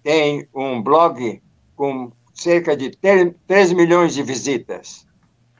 [0.08, 1.43] tem um blog
[1.76, 5.05] com cerca de 3 milhões de visitas.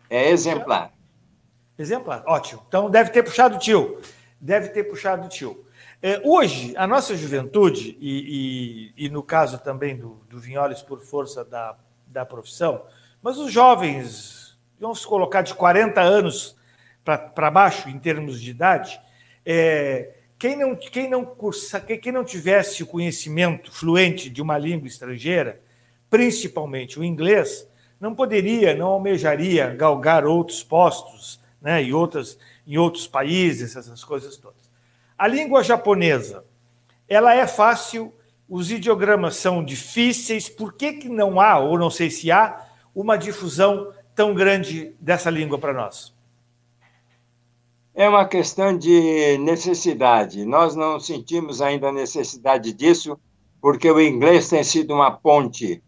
[0.10, 0.94] É exemplar.
[1.78, 2.64] Exemplar, ótimo.
[2.66, 4.00] Então deve ter puxado o tio.
[4.40, 5.66] Deve ter puxado o tio.
[6.02, 11.02] É, hoje, a nossa juventude, e, e, e no caso também do, do Vinholes por
[11.02, 11.76] força da,
[12.08, 12.86] da profissão,
[13.22, 16.56] mas os jovens, vamos colocar de 40 anos
[17.04, 18.98] para baixo em termos de idade,
[19.46, 24.88] é, quem não, quem, não cursa, quem não tivesse o conhecimento fluente de uma língua
[24.88, 25.60] estrangeira,
[26.10, 27.68] principalmente o inglês,
[28.00, 34.38] não poderia, não almejaria galgar outros postos né, em, outras, em outros países, essas coisas
[34.38, 34.70] todas.
[35.18, 36.46] A língua japonesa,
[37.10, 38.14] ela é fácil,
[38.48, 42.64] os ideogramas são difíceis, por que, que não há, ou não sei se há,
[42.94, 46.14] uma difusão tão grande dessa língua para nós?
[48.00, 50.46] É uma questão de necessidade.
[50.46, 53.20] Nós não sentimos ainda a necessidade disso,
[53.60, 55.82] porque o inglês tem sido uma ponte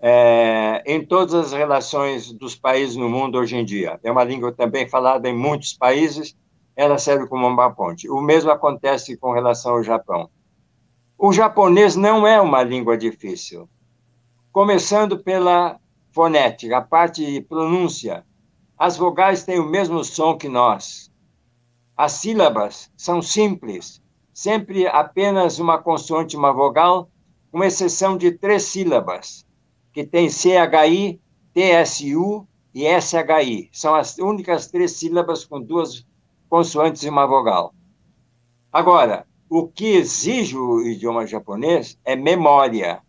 [0.00, 4.00] é, em todas as relações dos países no mundo hoje em dia.
[4.02, 6.34] É uma língua também falada em muitos países,
[6.74, 8.08] ela serve como uma ponte.
[8.08, 10.30] O mesmo acontece com relação ao Japão.
[11.18, 13.68] O japonês não é uma língua difícil.
[14.50, 15.78] Começando pela
[16.10, 18.24] fonética, a parte de pronúncia.
[18.78, 21.12] As vogais têm o mesmo som que nós.
[21.96, 27.08] As sílabas são simples, sempre apenas uma consoante e uma vogal,
[27.52, 29.46] com exceção de três sílabas
[29.92, 31.20] que tem CHI,
[31.54, 33.70] TSU e SHI.
[33.72, 36.04] São as únicas três sílabas com duas
[36.48, 37.72] consoantes e uma vogal.
[38.72, 43.00] Agora, o que exige o idioma japonês é memória.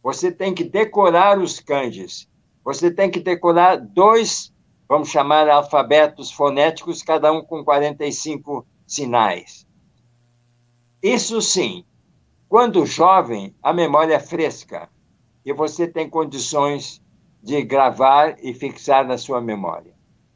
[0.00, 2.28] Você tem que decorar os kanjis.
[2.62, 4.54] Você tem que decorar dois,
[4.88, 9.66] vamos chamar alfabetos fonéticos, cada um com 45 sinais.
[11.02, 11.84] Isso sim,
[12.48, 14.88] quando jovem, a memória é fresca
[15.44, 17.02] e você tem condições
[17.42, 19.92] de gravar e fixar na sua memória.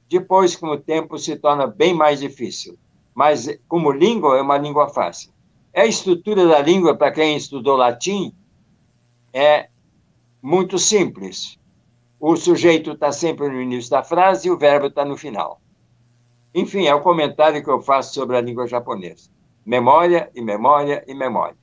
[0.08, 2.78] Depois, com o tempo, se torna bem mais difícil.
[3.14, 5.32] Mas, como língua, é uma língua fácil.
[5.74, 8.34] A estrutura da língua, para quem estudou latim,
[9.32, 9.68] é
[10.42, 11.58] muito simples.
[12.24, 15.60] O sujeito está sempre no início da frase e o verbo está no final.
[16.54, 19.28] Enfim, é o comentário que eu faço sobre a língua japonesa.
[19.66, 21.56] Memória e memória e memória.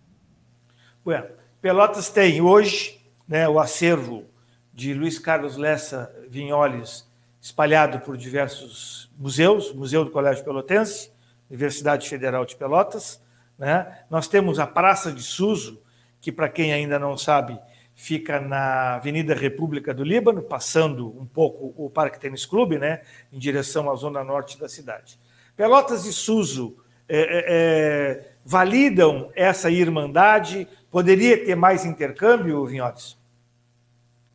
[1.02, 1.28] Bueno,
[1.62, 4.26] Pelotas tem hoje né, o acervo
[4.74, 11.10] de Luiz Carlos Lessa Vinholes espalhado por diversos museus, Museu do Colégio Pelotense,
[11.50, 13.22] Universidade Federal de Pelotas.
[13.58, 14.04] Né?
[14.10, 15.82] Nós temos a Praça de Suso,
[16.20, 17.58] que, para quem ainda não sabe,
[18.00, 23.38] fica na Avenida República do Líbano, passando um pouco o Parque Tênis Clube, né, em
[23.38, 25.20] direção à zona norte da cidade.
[25.56, 26.78] Pelotas e Suso
[27.10, 30.66] é, é, é validam essa irmandade?
[30.90, 33.18] Poderia ter mais intercâmbio, Vinhotes?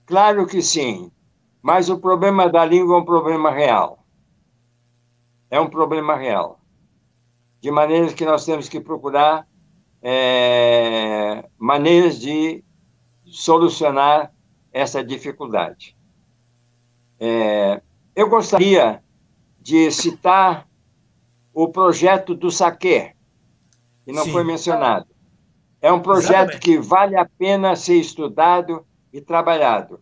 [0.05, 1.11] Claro que sim,
[1.63, 4.05] mas o problema da língua é um problema real.
[5.51, 6.61] É um problema real.
[7.63, 9.47] de maneira que nós temos que procurar
[10.03, 12.63] é, maneiras de
[13.35, 14.33] solucionar
[14.73, 15.97] essa dificuldade.
[17.19, 17.83] É,
[18.15, 19.03] eu gostaria
[19.61, 20.69] de citar
[21.53, 23.13] o projeto do saque,
[24.05, 24.31] que não Sim.
[24.31, 25.07] foi mencionado.
[25.83, 26.61] É um projeto Exatamente.
[26.61, 30.01] que vale a pena ser estudado e trabalhado.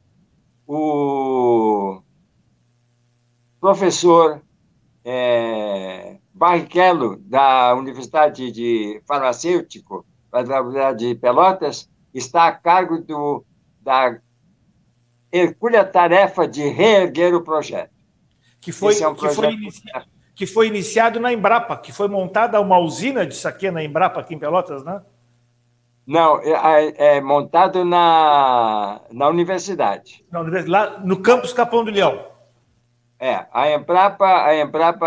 [0.66, 2.02] O
[3.58, 4.42] professor
[5.04, 13.44] é, Barrichello, da Universidade de Farmacêutico, da Universidade de Pelotas, está a cargo do,
[13.80, 14.18] da
[15.32, 17.92] hercúlea tarefa de reerguer o projeto.
[18.60, 19.56] Que foi, é um que, foi
[20.34, 24.34] que foi iniciado na Embrapa, que foi montada uma usina de saque na Embrapa aqui
[24.34, 25.02] em Pelotas, né?
[26.06, 30.24] Não, é, é, é montado na, na universidade.
[30.30, 30.70] Na universidade.
[30.70, 32.26] Lá no campus Capão do Leão.
[33.20, 35.06] É, a Embrapa, a Embrapa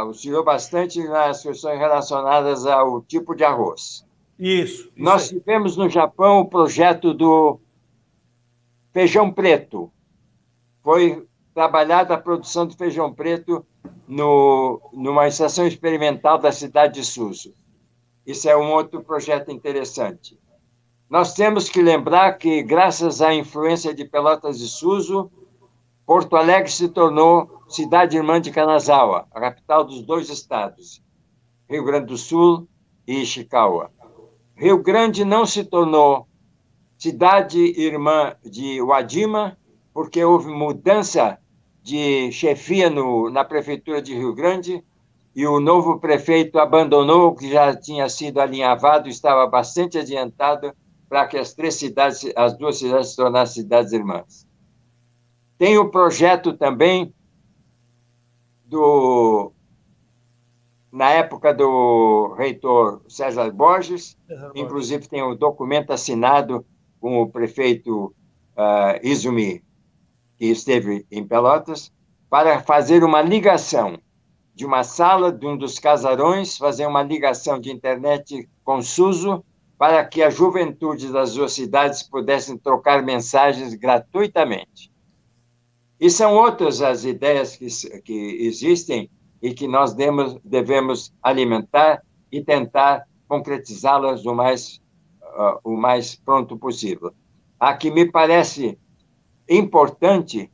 [0.00, 4.03] auxiliou bastante nas questões relacionadas ao tipo de arroz.
[4.38, 4.84] Isso.
[4.84, 5.38] isso Nós aí.
[5.38, 7.60] tivemos no Japão o projeto do
[8.92, 9.90] feijão preto.
[10.82, 13.64] Foi trabalhada a produção de feijão preto
[14.08, 17.54] no, numa estação experimental da cidade de Suzu.
[18.26, 20.38] Isso é um outro projeto interessante.
[21.08, 25.30] Nós temos que lembrar que, graças à influência de Pelotas de Suzu,
[26.06, 31.02] Porto Alegre se tornou cidade irmã de Kanazawa, a capital dos dois estados,
[31.68, 32.66] Rio Grande do Sul
[33.06, 33.90] e Ishikawa.
[34.56, 36.28] Rio Grande não se tornou
[36.96, 39.58] cidade irmã de Wadima,
[39.92, 41.38] porque houve mudança
[41.82, 44.82] de chefia no, na prefeitura de Rio Grande
[45.34, 50.72] e o novo prefeito abandonou o que já tinha sido alinhavado, estava bastante adiantado
[51.08, 54.46] para que as três cidades, as duas cidades se tornassem cidades irmãs.
[55.58, 57.12] Tem o projeto também
[58.64, 59.52] do
[60.90, 61.64] na época do
[62.44, 65.08] reitor César Borges, César inclusive Borges.
[65.08, 66.64] tem o um documento assinado
[67.00, 68.14] com o prefeito
[68.56, 69.62] uh, Izumi,
[70.36, 71.92] que esteve em Pelotas,
[72.28, 73.98] para fazer uma ligação
[74.54, 79.44] de uma sala de um dos casarões, fazer uma ligação de internet com Suso,
[79.76, 84.92] para que a juventude das duas cidades pudessem trocar mensagens gratuitamente.
[86.00, 87.66] E são outras as ideias que,
[88.02, 89.10] que existem
[89.42, 92.02] e que nós demos, devemos alimentar
[92.34, 94.82] e tentar concretizá-las o mais,
[95.22, 97.12] uh, o mais pronto possível.
[97.60, 98.76] A que me parece
[99.48, 100.50] importante,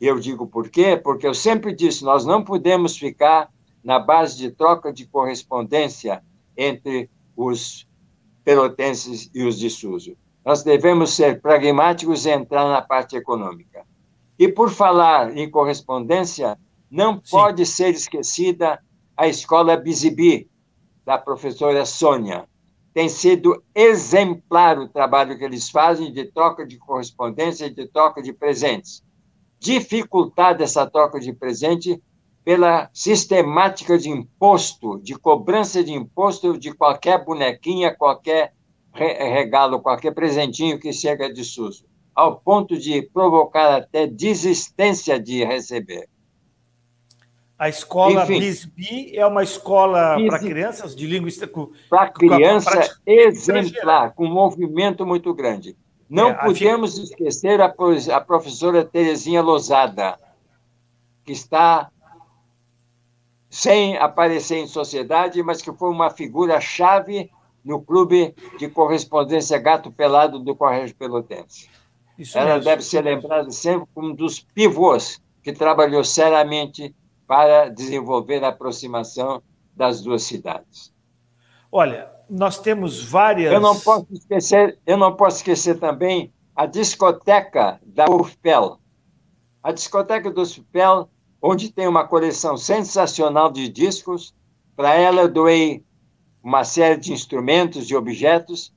[0.00, 0.96] eu digo por quê?
[0.96, 3.50] Porque eu sempre disse, nós não podemos ficar
[3.82, 6.22] na base de troca de correspondência
[6.56, 7.88] entre os
[8.44, 10.16] pelotenses e os de Suso.
[10.44, 13.84] Nós devemos ser pragmáticos e entrar na parte econômica.
[14.38, 16.56] E por falar em correspondência,
[16.88, 17.22] não Sim.
[17.30, 18.80] pode ser esquecida
[19.16, 20.48] a escola Bizibi,
[21.06, 22.48] da professora Sônia.
[22.92, 28.20] Tem sido exemplar o trabalho que eles fazem de troca de correspondência e de troca
[28.20, 29.04] de presentes.
[29.60, 32.02] Dificultada essa troca de presente
[32.44, 38.52] pela sistemática de imposto, de cobrança de imposto de qualquer bonequinha, qualquer
[38.92, 41.84] regalo, qualquer presentinho que chega de SUS
[42.16, 46.08] ao ponto de provocar até desistência de receber.
[47.58, 51.30] A escola Bisbi é uma escola para crianças de língua
[51.88, 55.74] para criança exemplar, com um movimento muito grande.
[56.08, 57.74] Não é, podemos esquecer a,
[58.14, 60.18] a professora Terezinha Lozada,
[61.24, 61.90] que está
[63.48, 67.30] sem aparecer em sociedade, mas que foi uma figura chave
[67.64, 71.68] no clube de correspondência Gato Pelado do Correio Pelotense.
[72.18, 72.64] Isso Ela mesmo.
[72.64, 76.94] deve ser lembrada sempre como um dos pivôs que trabalhou seriamente
[77.26, 79.42] para desenvolver a aproximação
[79.74, 80.92] das duas cidades.
[81.70, 83.52] Olha, nós temos várias.
[83.52, 88.78] Eu não posso esquecer, eu não posso esquecer também a discoteca da UFPEL.
[89.62, 91.08] A discoteca do UFPEL,
[91.42, 94.34] onde tem uma coleção sensacional de discos.
[94.74, 95.84] Para ela, eu doei
[96.42, 98.72] uma série de instrumentos, de objetos,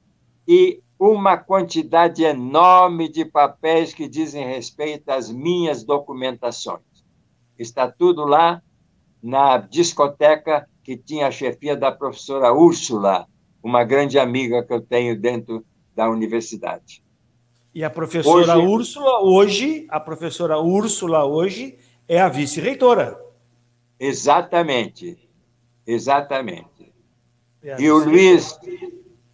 [0.48, 6.82] e uma quantidade enorme de papéis que dizem respeito às minhas documentações.
[7.60, 8.62] Está tudo lá
[9.22, 13.28] na discoteca que tinha a chefia da professora Úrsula,
[13.62, 17.04] uma grande amiga que eu tenho dentro da universidade.
[17.76, 23.20] E a professora hoje, Úrsula hoje, a professora Úrsula hoje é a vice-reitora.
[24.00, 25.30] Exatamente.
[25.86, 26.94] Exatamente.
[27.62, 28.58] É e o Luiz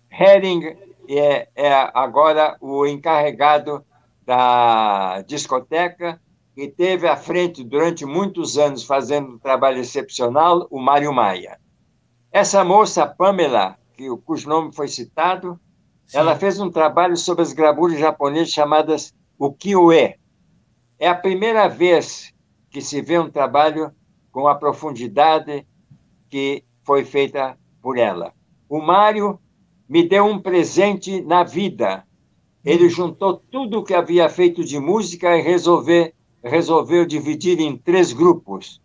[0.10, 0.76] Hering
[1.08, 3.86] é, é agora o encarregado
[4.26, 6.20] da discoteca
[6.56, 11.60] e teve à frente durante muitos anos fazendo um trabalho excepcional o Mário Maia.
[12.32, 15.60] Essa moça, Pamela, que, cujo nome foi citado,
[16.06, 16.18] Sim.
[16.18, 20.16] ela fez um trabalho sobre as gravuras japonesas chamadas ukiyo-e.
[20.98, 22.34] É a primeira vez
[22.70, 23.92] que se vê um trabalho
[24.32, 25.66] com a profundidade
[26.30, 28.34] que foi feita por ela.
[28.68, 29.40] O Mário
[29.88, 32.04] me deu um presente na vida.
[32.64, 36.14] Ele juntou tudo o que havia feito de música e resolver,
[36.46, 38.80] resolveu dividir em três grupos: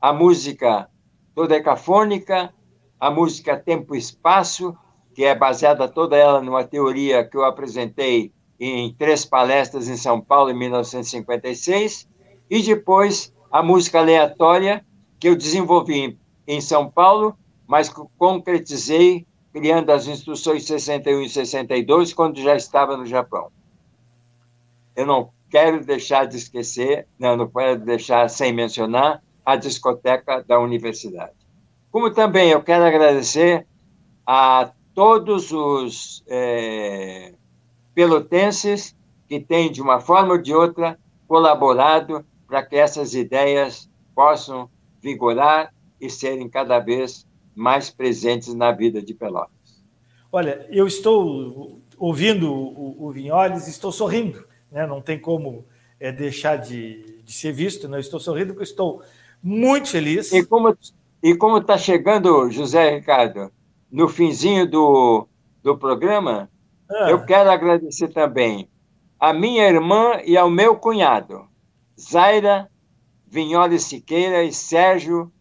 [0.00, 0.88] a música
[1.34, 2.52] dodecafônica,
[2.98, 4.76] a música tempo e espaço,
[5.14, 10.20] que é baseada toda ela numa teoria que eu apresentei em três palestras em São
[10.20, 12.08] Paulo em 1956,
[12.50, 14.84] e depois a música aleatória,
[15.18, 17.36] que eu desenvolvi em São Paulo,
[17.66, 17.88] mas
[18.18, 23.50] concretizei criando as instruções 61 e 62 quando já estava no Japão.
[24.96, 30.58] Eu não quero deixar de esquecer, não, não quero deixar sem mencionar a discoteca da
[30.58, 31.30] universidade.
[31.92, 33.64] Como também eu quero agradecer
[34.26, 37.34] a todos os é,
[37.94, 38.96] pelotenses
[39.28, 40.98] que têm, de uma forma ou de outra,
[41.28, 44.68] colaborado para que essas ideias possam
[45.00, 49.84] vigorar e serem cada vez mais presentes na vida de Pelotas.
[50.32, 54.44] Olha, eu estou ouvindo o, o Vinholes, estou sorrindo,
[54.74, 54.86] né?
[54.88, 55.64] não tem como
[56.00, 58.00] é, deixar de, de, ser visto, né?
[58.00, 59.02] estou sorrindo porque estou
[59.40, 60.32] muito feliz.
[60.32, 60.76] E como
[61.22, 63.50] e como está chegando, José Ricardo,
[63.90, 65.26] no finzinho do,
[65.62, 66.50] do programa,
[66.90, 67.08] ah.
[67.08, 68.68] eu quero agradecer também
[69.18, 71.48] a minha irmã e ao meu cunhado,
[71.98, 72.68] Zaira
[73.26, 75.32] Vinholi Siqueira e Sérgio,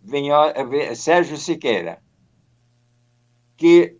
[0.00, 2.00] Vinholi, eh, Sérgio Siqueira,
[3.56, 3.96] que,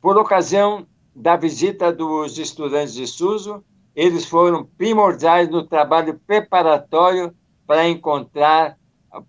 [0.00, 3.62] por ocasião da visita dos estudantes de Suso,
[3.94, 7.34] eles foram primordiais no trabalho preparatório
[7.66, 8.76] para encontrar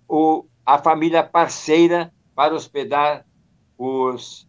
[0.07, 3.25] o, a família parceira para hospedar
[3.77, 4.47] os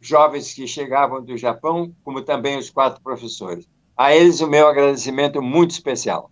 [0.00, 3.66] jovens que chegavam do Japão, como também os quatro professores.
[3.96, 6.30] A eles o meu agradecimento muito especial.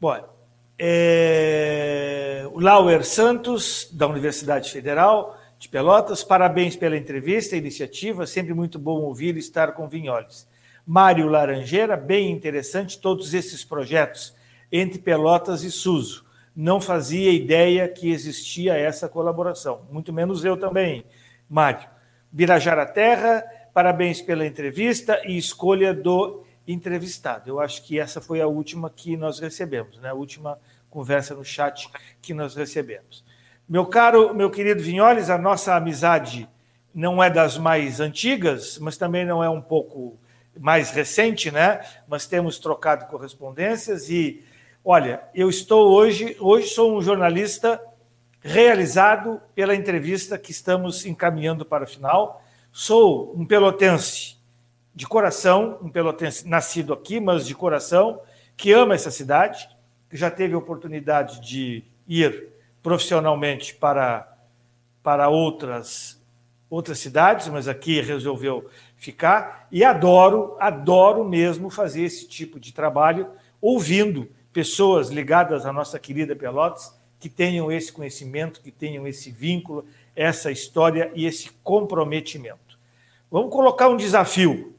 [0.00, 0.16] Bom,
[0.78, 2.48] é...
[2.52, 9.00] o Lauer Santos, da Universidade Federal de Pelotas, parabéns pela entrevista iniciativa, sempre muito bom
[9.00, 10.46] ouvir e estar com Vinholes.
[10.86, 14.34] Mário Laranjeira, bem interessante todos esses projetos
[14.70, 16.24] entre Pelotas e Suso
[16.54, 21.04] não fazia ideia que existia essa colaboração, muito menos eu também,
[21.48, 21.88] Mário.
[22.30, 27.48] Birajara Terra, parabéns pela entrevista e escolha do entrevistado.
[27.48, 30.10] Eu acho que essa foi a última que nós recebemos, né?
[30.10, 30.58] a última
[30.90, 31.88] conversa no chat
[32.22, 33.24] que nós recebemos.
[33.68, 36.48] Meu caro, meu querido Vinholes, a nossa amizade
[36.94, 40.16] não é das mais antigas, mas também não é um pouco
[40.58, 41.84] mais recente, né?
[42.08, 44.44] Mas temos trocado correspondências e
[44.86, 47.80] Olha, eu estou hoje, hoje sou um jornalista
[48.42, 52.44] realizado pela entrevista que estamos encaminhando para o final.
[52.70, 54.36] Sou um pelotense
[54.94, 58.20] de coração, um pelotense nascido aqui, mas de coração,
[58.58, 59.66] que ama essa cidade,
[60.10, 62.48] que já teve oportunidade de ir
[62.82, 64.30] profissionalmente para,
[65.02, 66.20] para outras,
[66.68, 68.68] outras cidades, mas aqui resolveu
[69.04, 73.28] ficar, e adoro, adoro mesmo fazer esse tipo de trabalho,
[73.60, 79.86] ouvindo pessoas ligadas à nossa querida Pelotas que tenham esse conhecimento, que tenham esse vínculo,
[80.14, 82.78] essa história e esse comprometimento.
[83.30, 84.74] Vamos colocar um desafio.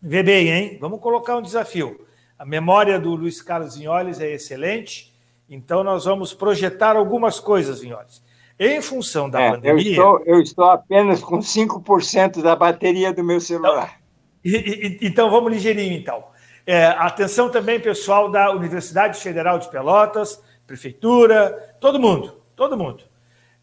[0.00, 0.78] Vê bem, hein?
[0.80, 2.06] Vamos colocar um desafio.
[2.38, 5.12] A memória do Luiz Carlos Vinholes é excelente,
[5.50, 8.22] então nós vamos projetar algumas coisas, Vinholes.
[8.58, 9.84] Em função da é, pandemia.
[9.84, 14.00] Eu estou, eu estou, apenas com 5% da bateria do meu celular.
[14.44, 16.24] Então, e, e, então vamos ligeirinho, então.
[16.66, 23.04] É, atenção também, pessoal da Universidade Federal de Pelotas, Prefeitura, todo mundo, todo mundo.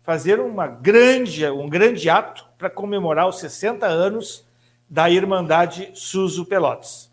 [0.01, 4.46] fazer uma grande, um grande ato para comemorar os 60 anos
[4.89, 7.09] da Irmandade Suso Pelotas.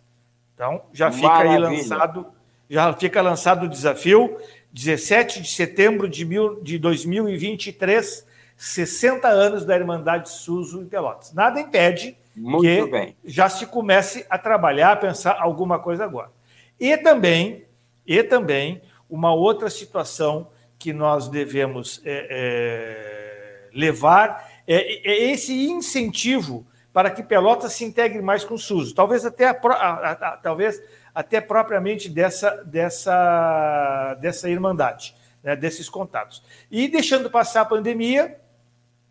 [0.54, 1.68] Então, já fica Maravilha.
[1.68, 2.26] aí lançado,
[2.70, 4.38] já fica lançado o desafio.
[4.72, 11.32] 17 de setembro de, mil, de 2023, 60 anos da Irmandade Suso em Pelotas.
[11.32, 13.16] Nada impede Muito que bem.
[13.24, 16.30] já se comece a trabalhar, a pensar alguma coisa agora.
[16.78, 17.64] E também,
[18.04, 26.66] e também uma outra situação que nós devemos é, é, levar é, é, esse incentivo
[26.94, 28.92] para que Pelotas se integre mais com o SUS.
[28.92, 30.80] Talvez até, a, a, a, talvez
[31.12, 36.40] até propriamente dessa, dessa, dessa irmandade, né, desses contatos.
[36.70, 38.40] E deixando passar a pandemia,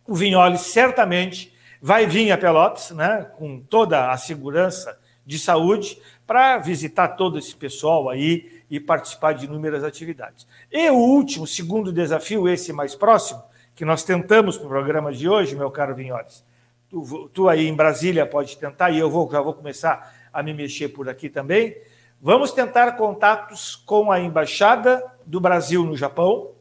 [0.08, 6.58] o Vinholi certamente vai vir a Pelotas, né, com toda a segurança de saúde, para
[6.60, 10.48] visitar todo esse pessoal aí e participar de inúmeras atividades.
[10.72, 13.44] E o último, segundo desafio, esse mais próximo,
[13.76, 16.46] que nós tentamos para o programa de hoje, meu caro Vinholes,
[16.94, 20.54] tu, tu aí em Brasília pode tentar, e eu vou, já vou começar a me
[20.54, 21.76] mexer por aqui também.
[22.22, 26.52] Vamos tentar contatos com a Embaixada do Brasil no Japão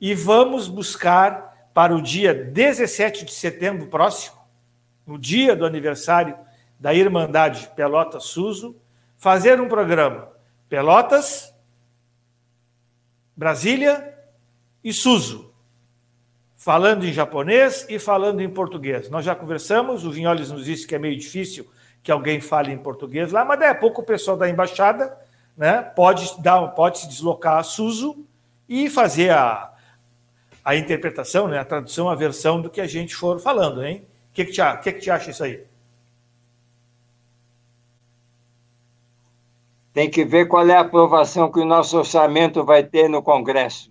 [0.00, 4.36] e vamos buscar para o dia 17 de setembro próximo,
[5.06, 6.36] no dia do aniversário
[6.80, 8.74] da Irmandade Pelotas Suso,
[9.16, 10.30] fazer um programa
[10.68, 11.52] Pelotas,
[13.36, 14.16] Brasília
[14.82, 15.47] e Suso,
[16.58, 19.08] falando em japonês e falando em português.
[19.08, 21.64] Nós já conversamos, o Vinholes nos disse que é meio difícil
[22.02, 25.16] que alguém fale em português lá, mas daí a pouco o pessoal da embaixada
[25.56, 28.26] né, pode, dar, pode se deslocar a Suso
[28.68, 29.72] e fazer a,
[30.64, 34.04] a interpretação, né, a tradução, a versão do que a gente for falando, hein?
[34.30, 35.64] O que, que, te, que, que te acha isso aí?
[39.92, 43.90] Tem que ver qual é a aprovação que o nosso orçamento vai ter no Congresso.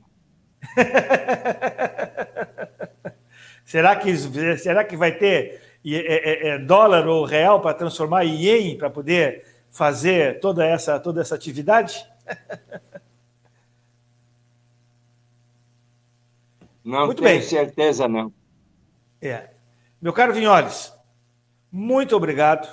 [3.66, 4.16] será, que,
[4.58, 8.90] será que vai ter é, é, é, dólar ou real para transformar em ien para
[8.90, 12.06] poder fazer toda essa, toda essa atividade?
[16.88, 17.46] Não muito tenho bem.
[17.46, 18.32] certeza, não.
[19.22, 19.50] É.
[20.02, 20.94] Meu caro Vinholes,
[21.70, 22.66] muito obrigado,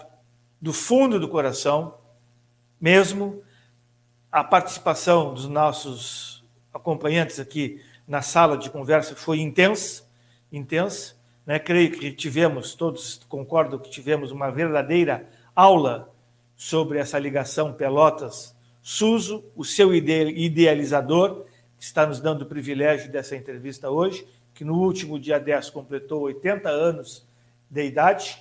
[0.61, 1.99] do fundo do coração,
[2.81, 3.43] mesmo.
[4.31, 6.34] A participação dos nossos
[6.75, 10.03] acompanhantes aqui na sala de conversa foi intensa,
[10.53, 11.15] intensa.
[11.47, 11.59] Né?
[11.59, 16.13] Creio que tivemos, todos concordam que tivemos uma verdadeira aula
[16.57, 21.45] sobre essa ligação Pelotas-Suso, o seu idealizador,
[21.79, 26.23] que está nos dando o privilégio dessa entrevista hoje, que no último dia 10 completou
[26.23, 27.25] 80 anos
[27.71, 28.39] de idade,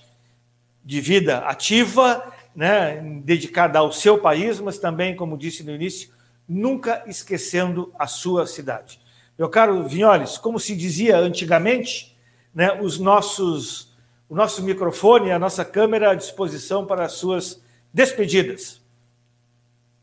[0.84, 6.09] de vida ativa, né, dedicada ao seu país, mas também, como disse no início,
[6.48, 9.00] nunca esquecendo a sua cidade.
[9.38, 12.16] Meu caro Vinholes, como se dizia antigamente,
[12.54, 13.91] né, os nossos,
[14.30, 17.62] o nosso microfone, a nossa câmera à disposição para as suas
[17.94, 18.82] despedidas.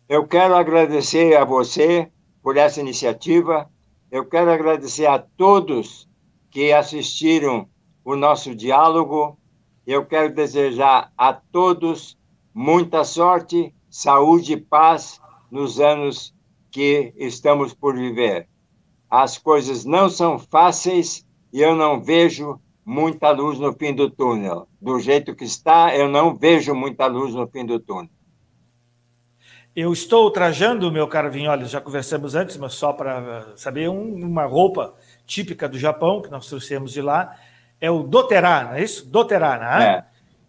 [0.08, 2.10] Eu quero agradecer a você
[2.42, 3.70] por essa iniciativa.
[4.10, 6.08] Eu quero agradecer a todos
[6.50, 7.68] que assistiram
[8.04, 9.38] o nosso diálogo.
[9.86, 12.18] Eu quero desejar a todos
[12.52, 15.19] muita sorte, saúde e paz
[15.50, 16.34] nos anos
[16.70, 18.48] que estamos por viver.
[19.08, 24.68] As coisas não são fáceis e eu não vejo muita luz no fim do túnel.
[24.80, 28.10] Do jeito que está, eu não vejo muita luz no fim do túnel.
[29.74, 34.44] Eu estou trajando, meu caro Vinholes, já conversamos antes, mas só para saber, um, uma
[34.44, 34.94] roupa
[35.24, 37.36] típica do Japão, que nós trouxemos de lá,
[37.80, 39.06] é o doterá, não é isso?
[39.06, 39.84] Doterá, né?
[39.84, 40.04] É.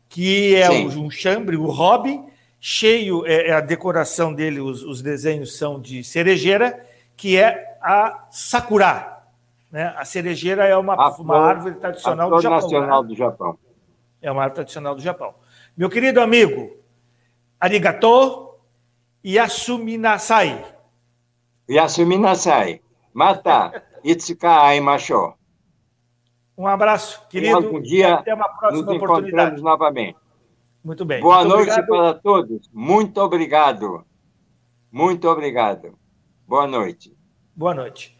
[0.09, 0.99] Que é Sim.
[0.99, 2.19] um chambre, o hobby,
[2.63, 6.85] cheio, é, é, a decoração dele, os, os desenhos são de cerejeira,
[7.17, 9.17] que é a sakura,
[9.71, 9.95] né?
[9.97, 12.61] A cerejeira é uma, a uma árvore tradicional do Japão.
[12.61, 13.07] nacional né?
[13.07, 13.57] do Japão.
[14.21, 15.33] É uma árvore tradicional do Japão.
[15.75, 16.77] Meu querido amigo,
[17.59, 18.53] arigato
[19.25, 20.63] yasuminasai.
[21.67, 22.81] Yasuminasai.
[23.11, 25.33] Mata itsuka aimashou.
[26.55, 27.75] Um abraço, querido.
[27.75, 29.61] Um dia até uma próxima nos oportunidade.
[29.63, 30.17] novamente.
[30.83, 31.21] Muito bem.
[31.21, 31.87] Boa Muito noite obrigado.
[31.87, 32.69] para todos.
[32.73, 34.05] Muito obrigado.
[34.91, 35.93] Muito obrigado.
[36.47, 37.15] Boa noite.
[37.55, 38.17] Boa noite.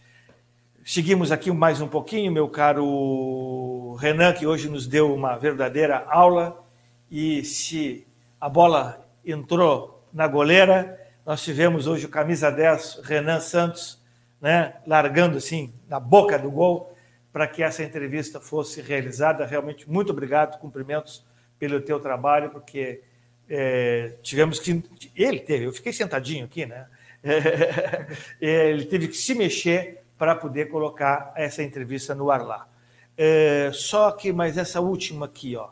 [0.85, 6.63] Seguimos aqui mais um pouquinho, meu caro Renan, que hoje nos deu uma verdadeira aula.
[7.09, 8.05] E se
[8.39, 13.99] a bola entrou na goleira, nós tivemos hoje o camisa 10, Renan Santos,
[14.39, 16.95] né, largando assim na boca do gol
[17.33, 19.45] para que essa entrevista fosse realizada.
[19.45, 21.23] Realmente, muito obrigado, cumprimentos
[21.61, 23.01] pelo teu trabalho, porque
[23.47, 24.83] é, tivemos que.
[25.15, 26.88] Ele teve, eu fiquei sentadinho aqui, né?
[28.41, 32.67] É, ele teve que se mexer para poder colocar essa entrevista no ar lá.
[33.15, 35.69] É, só que, mas essa última aqui, ó.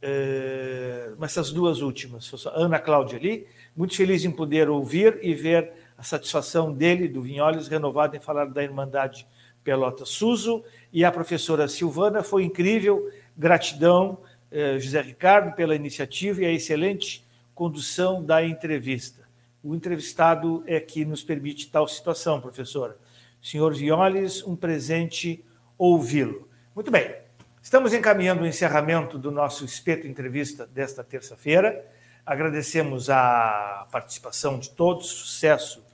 [0.00, 3.44] É, essas duas últimas, Ana Cláudia ali,
[3.76, 8.46] muito feliz em poder ouvir e ver a satisfação dele, do Vinholes, renovado em falar
[8.46, 9.26] da Irmandade
[9.64, 13.10] Pelota Suso, e a professora Silvana, foi incrível,
[13.42, 14.18] gratidão,
[14.50, 17.24] é, José Ricardo, pela iniciativa e a excelente
[17.54, 19.22] condução da entrevista
[19.62, 22.96] o entrevistado é que nos permite tal situação, professora.
[23.40, 25.44] Senhor Violes, um presente
[25.78, 26.48] ouvi-lo.
[26.74, 27.14] Muito bem,
[27.62, 31.84] estamos encaminhando o encerramento do nosso espeto entrevista desta terça-feira.
[32.26, 35.84] Agradecemos a participação de todos, sucesso.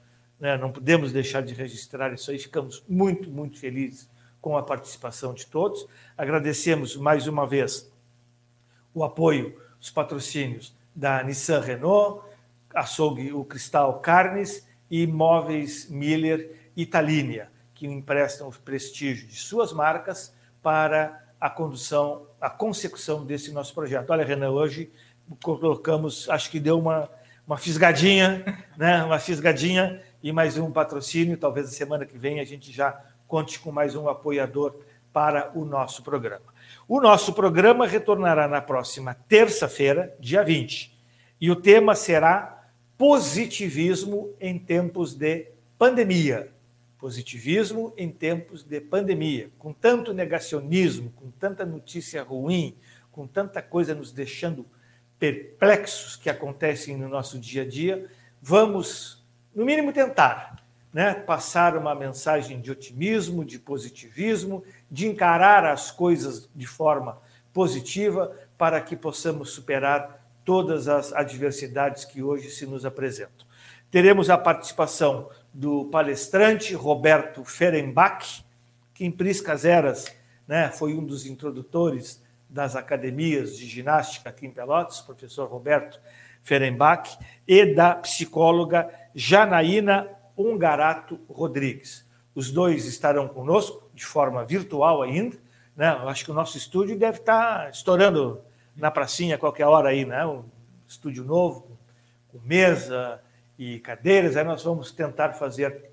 [0.40, 0.56] Né?
[0.56, 4.08] Não podemos deixar de registrar isso aí, ficamos muito, muito felizes
[4.48, 5.86] com a participação de todos.
[6.16, 7.92] Agradecemos mais uma vez
[8.94, 12.26] o apoio, os patrocínios da Nissan Renault,
[12.74, 20.32] açougue o Cristal Carnes e Móveis Miller Italínia, que emprestam o prestígio de suas marcas
[20.62, 24.08] para a condução, a consecução desse nosso projeto.
[24.08, 24.90] Olha, Renan, hoje
[25.42, 27.06] colocamos, acho que deu uma,
[27.46, 29.04] uma fisgadinha, né?
[29.04, 31.36] uma fisgadinha e mais um patrocínio.
[31.36, 32.98] Talvez a semana que vem a gente já
[33.28, 34.74] conte com mais um apoiador
[35.12, 36.46] para o nosso programa.
[36.88, 40.98] O nosso programa retornará na próxima terça-feira, dia 20,
[41.38, 45.46] e o tema será positivismo em tempos de
[45.78, 46.48] pandemia.
[46.98, 49.50] Positivismo em tempos de pandemia.
[49.58, 52.74] Com tanto negacionismo, com tanta notícia ruim,
[53.12, 54.66] com tanta coisa nos deixando
[55.18, 58.08] perplexos que acontecem no nosso dia a dia,
[58.40, 59.22] vamos,
[59.54, 66.48] no mínimo, tentar né, passar uma mensagem de otimismo, de positivismo, de encarar as coisas
[66.54, 67.18] de forma
[67.52, 73.46] positiva para que possamos superar todas as adversidades que hoje se nos apresentam.
[73.90, 78.44] Teremos a participação do palestrante Roberto Ferenbach,
[78.94, 80.06] que em Priscas Eras
[80.46, 86.00] né, foi um dos introdutores das academias de ginástica aqui em Pelotas, professor Roberto
[86.42, 90.08] Ferenbach, e da psicóloga Janaína
[90.38, 92.06] Ungarato Rodrigues.
[92.34, 95.36] Os dois estarão conosco de forma virtual ainda.
[95.76, 95.90] Né?
[96.00, 98.40] Eu acho que o nosso estúdio deve estar estourando
[98.76, 100.24] na pracinha a qualquer hora aí, né?
[100.24, 100.44] um
[100.86, 101.76] estúdio novo,
[102.28, 103.20] com mesa
[103.58, 104.36] e cadeiras.
[104.36, 105.90] Aí nós vamos tentar fazer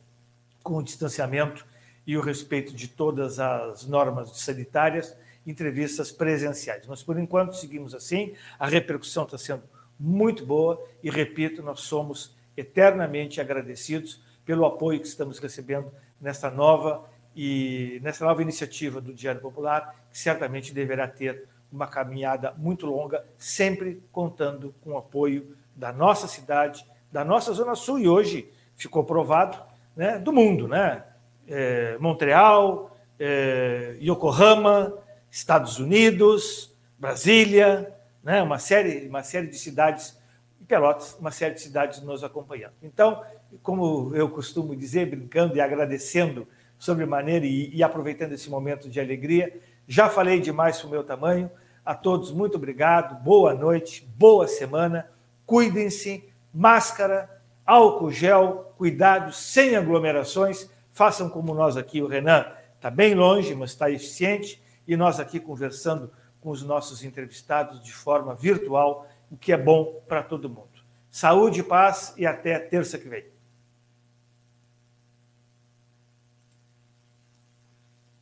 [0.61, 1.65] com o distanciamento
[2.05, 5.15] e o respeito de todas as normas sanitárias
[5.47, 6.85] entrevistas presenciais.
[6.87, 8.33] Mas, por enquanto, seguimos assim.
[8.59, 9.63] A repercussão está sendo
[9.99, 15.91] muito boa e, repito, nós somos eternamente agradecidos pelo apoio que estamos recebendo
[16.21, 17.03] nessa nova
[17.35, 23.25] e nessa nova iniciativa do Diário Popular, que certamente deverá ter uma caminhada muito longa,
[23.37, 29.03] sempre contando com o apoio da nossa cidade, da nossa Zona Sul, e hoje ficou
[29.03, 29.57] provado,
[29.95, 31.03] né, do mundo, né?
[31.47, 34.97] É, Montreal, é, Yokohama,
[35.29, 37.93] Estados Unidos, Brasília,
[38.23, 40.17] né, uma, série, uma série de cidades,
[40.59, 42.73] e Pelotas, uma série de cidades nos acompanhando.
[42.81, 43.23] Então,
[43.61, 49.53] como eu costumo dizer, brincando e agradecendo sobremaneira e, e aproveitando esse momento de alegria,
[49.87, 51.49] já falei demais para o meu tamanho.
[51.85, 55.07] A todos, muito obrigado, boa noite, boa semana,
[55.45, 56.23] cuidem-se,
[56.53, 57.29] máscara,
[57.65, 62.45] álcool gel, cuidado, sem aglomerações, façam como nós aqui, o Renan
[62.75, 66.11] está bem longe, mas está eficiente, e nós aqui conversando
[66.41, 70.69] com os nossos entrevistados de forma virtual, o que é bom para todo mundo.
[71.09, 73.34] Saúde, paz e até terça que vem.